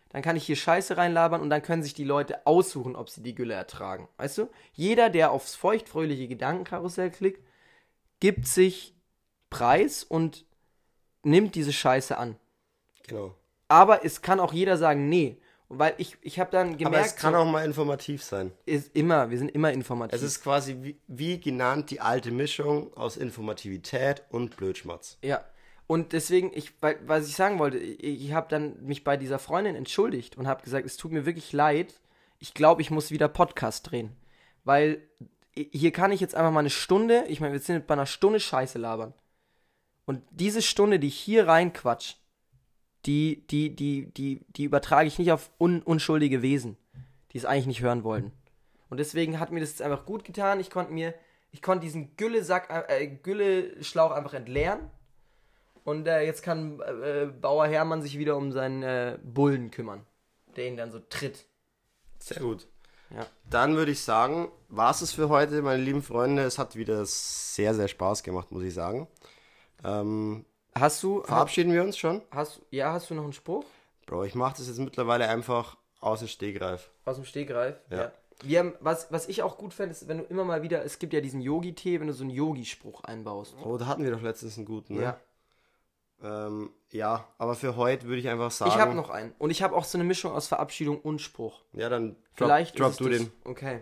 [0.09, 3.21] dann kann ich hier Scheiße reinlabern und dann können sich die Leute aussuchen, ob sie
[3.21, 4.09] die Gülle ertragen.
[4.17, 4.49] Weißt du?
[4.73, 7.45] Jeder, der aufs feuchtfröhliche Gedankenkarussell klickt,
[8.19, 8.95] gibt sich
[9.49, 10.45] Preis und
[11.23, 12.35] nimmt diese Scheiße an.
[13.07, 13.35] Genau.
[13.67, 15.37] Aber es kann auch jeder sagen, nee.
[15.71, 18.51] Weil ich, ich habe dann gemerkt, Aber es kann so, auch mal informativ sein.
[18.65, 20.15] ist immer, wir sind immer informativ.
[20.15, 25.19] Es ist quasi wie, wie genannt die alte Mischung aus Informativität und Blödschmatz.
[25.21, 25.45] Ja.
[25.85, 30.37] Und deswegen, ich, was ich sagen wollte, ich, habe dann mich bei dieser Freundin entschuldigt
[30.37, 31.93] und habe gesagt, es tut mir wirklich leid.
[32.39, 34.15] Ich glaube, ich muss wieder Podcast drehen.
[34.63, 35.01] Weil
[35.55, 38.39] hier kann ich jetzt einfach mal eine Stunde, ich meine, wir sind bei einer Stunde
[38.39, 39.13] Scheiße labern.
[40.09, 42.15] Und diese Stunde, die ich hier reinquatsch,
[43.05, 46.77] die, die, die, die, die übertrage ich nicht auf un, unschuldige Wesen,
[47.31, 48.31] die es eigentlich nicht hören wollten.
[48.89, 50.59] Und deswegen hat mir das jetzt einfach gut getan.
[50.59, 51.13] Ich konnte mir,
[51.51, 54.79] ich konnte diesen Güllesack, äh, Gülleschlauch einfach entleeren.
[55.83, 60.07] Und äh, jetzt kann äh, Bauer Hermann sich wieder um seinen äh, Bullen kümmern,
[60.55, 61.45] der ihn dann so tritt.
[62.17, 62.65] Sehr gut.
[63.15, 63.27] Ja.
[63.47, 66.41] Dann würde ich sagen, war es für heute, meine lieben Freunde.
[66.41, 69.07] Es hat wieder sehr, sehr Spaß gemacht, muss ich sagen.
[69.83, 72.21] Ähm, Hast du, verabschieden wir uns schon?
[72.31, 73.65] hast, ja, hast du noch einen Spruch
[74.05, 76.89] Bro, ich mache das jetzt mittlerweile einfach aus dem Stegreif.
[77.05, 77.75] aus dem Stegreif?
[77.91, 78.11] Ja.
[78.41, 80.97] Wir haben, was, was ich auch gut fände, ist, wenn du immer mal wieder, es
[80.97, 83.55] gibt ja diesen Yogi-Tee, wenn du so einen Yogi-Spruch einbaust.
[83.63, 85.01] Oh, da hatten wir doch letztens einen guten, ne?
[85.01, 85.19] Ja.
[86.21, 88.71] Ähm, ja, aber für heute würde ich einfach sagen.
[88.71, 89.33] Ich habe noch einen.
[89.37, 91.61] Und ich habe auch so eine Mischung aus Verabschiedung und Spruch.
[91.73, 93.19] Ja, dann drop, Vielleicht drop du das.
[93.19, 93.31] den.
[93.45, 93.81] Okay.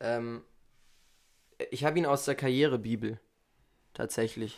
[0.00, 0.42] Ähm,
[1.70, 3.20] ich habe ihn aus der Karrierebibel.
[3.98, 4.56] Tatsächlich.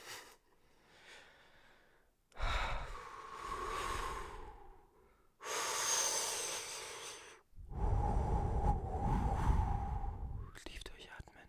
[10.67, 11.43] Tief durchatmen.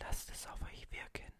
[0.00, 1.32] Lasst es auf euch wirken.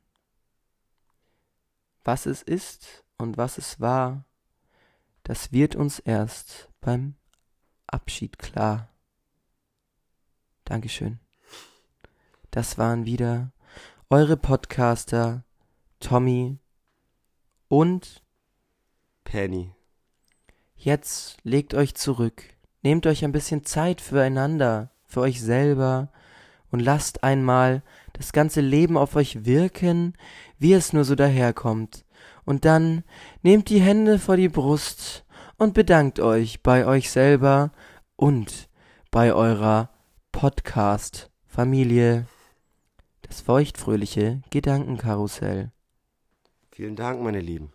[2.05, 4.24] Was es ist und was es war,
[5.24, 7.16] das wird uns erst beim
[7.89, 8.89] Abschied klar.
[10.64, 11.18] Dankeschön.
[12.53, 13.51] Das waren wieder
[14.15, 15.43] eure Podcaster
[15.99, 16.61] Tommy
[17.67, 18.23] und
[19.25, 19.73] Penny.
[20.77, 22.45] jetzt legt euch zurück.
[22.83, 26.12] Nehmt euch ein bisschen Zeit füreinander, für euch selber
[26.71, 30.17] und lasst einmal das ganze Leben auf euch wirken,
[30.59, 32.05] wie es nur so daherkommt.
[32.45, 33.03] Und dann
[33.43, 35.25] nehmt die Hände vor die Brust
[35.57, 37.73] und bedankt euch bei euch selber
[38.15, 38.69] und
[39.11, 39.91] bei eurer
[40.31, 42.29] Podcast-Familie.
[43.27, 45.72] Das feuchtfröhliche Gedankenkarussell.
[46.70, 47.72] Vielen Dank, meine Lieben.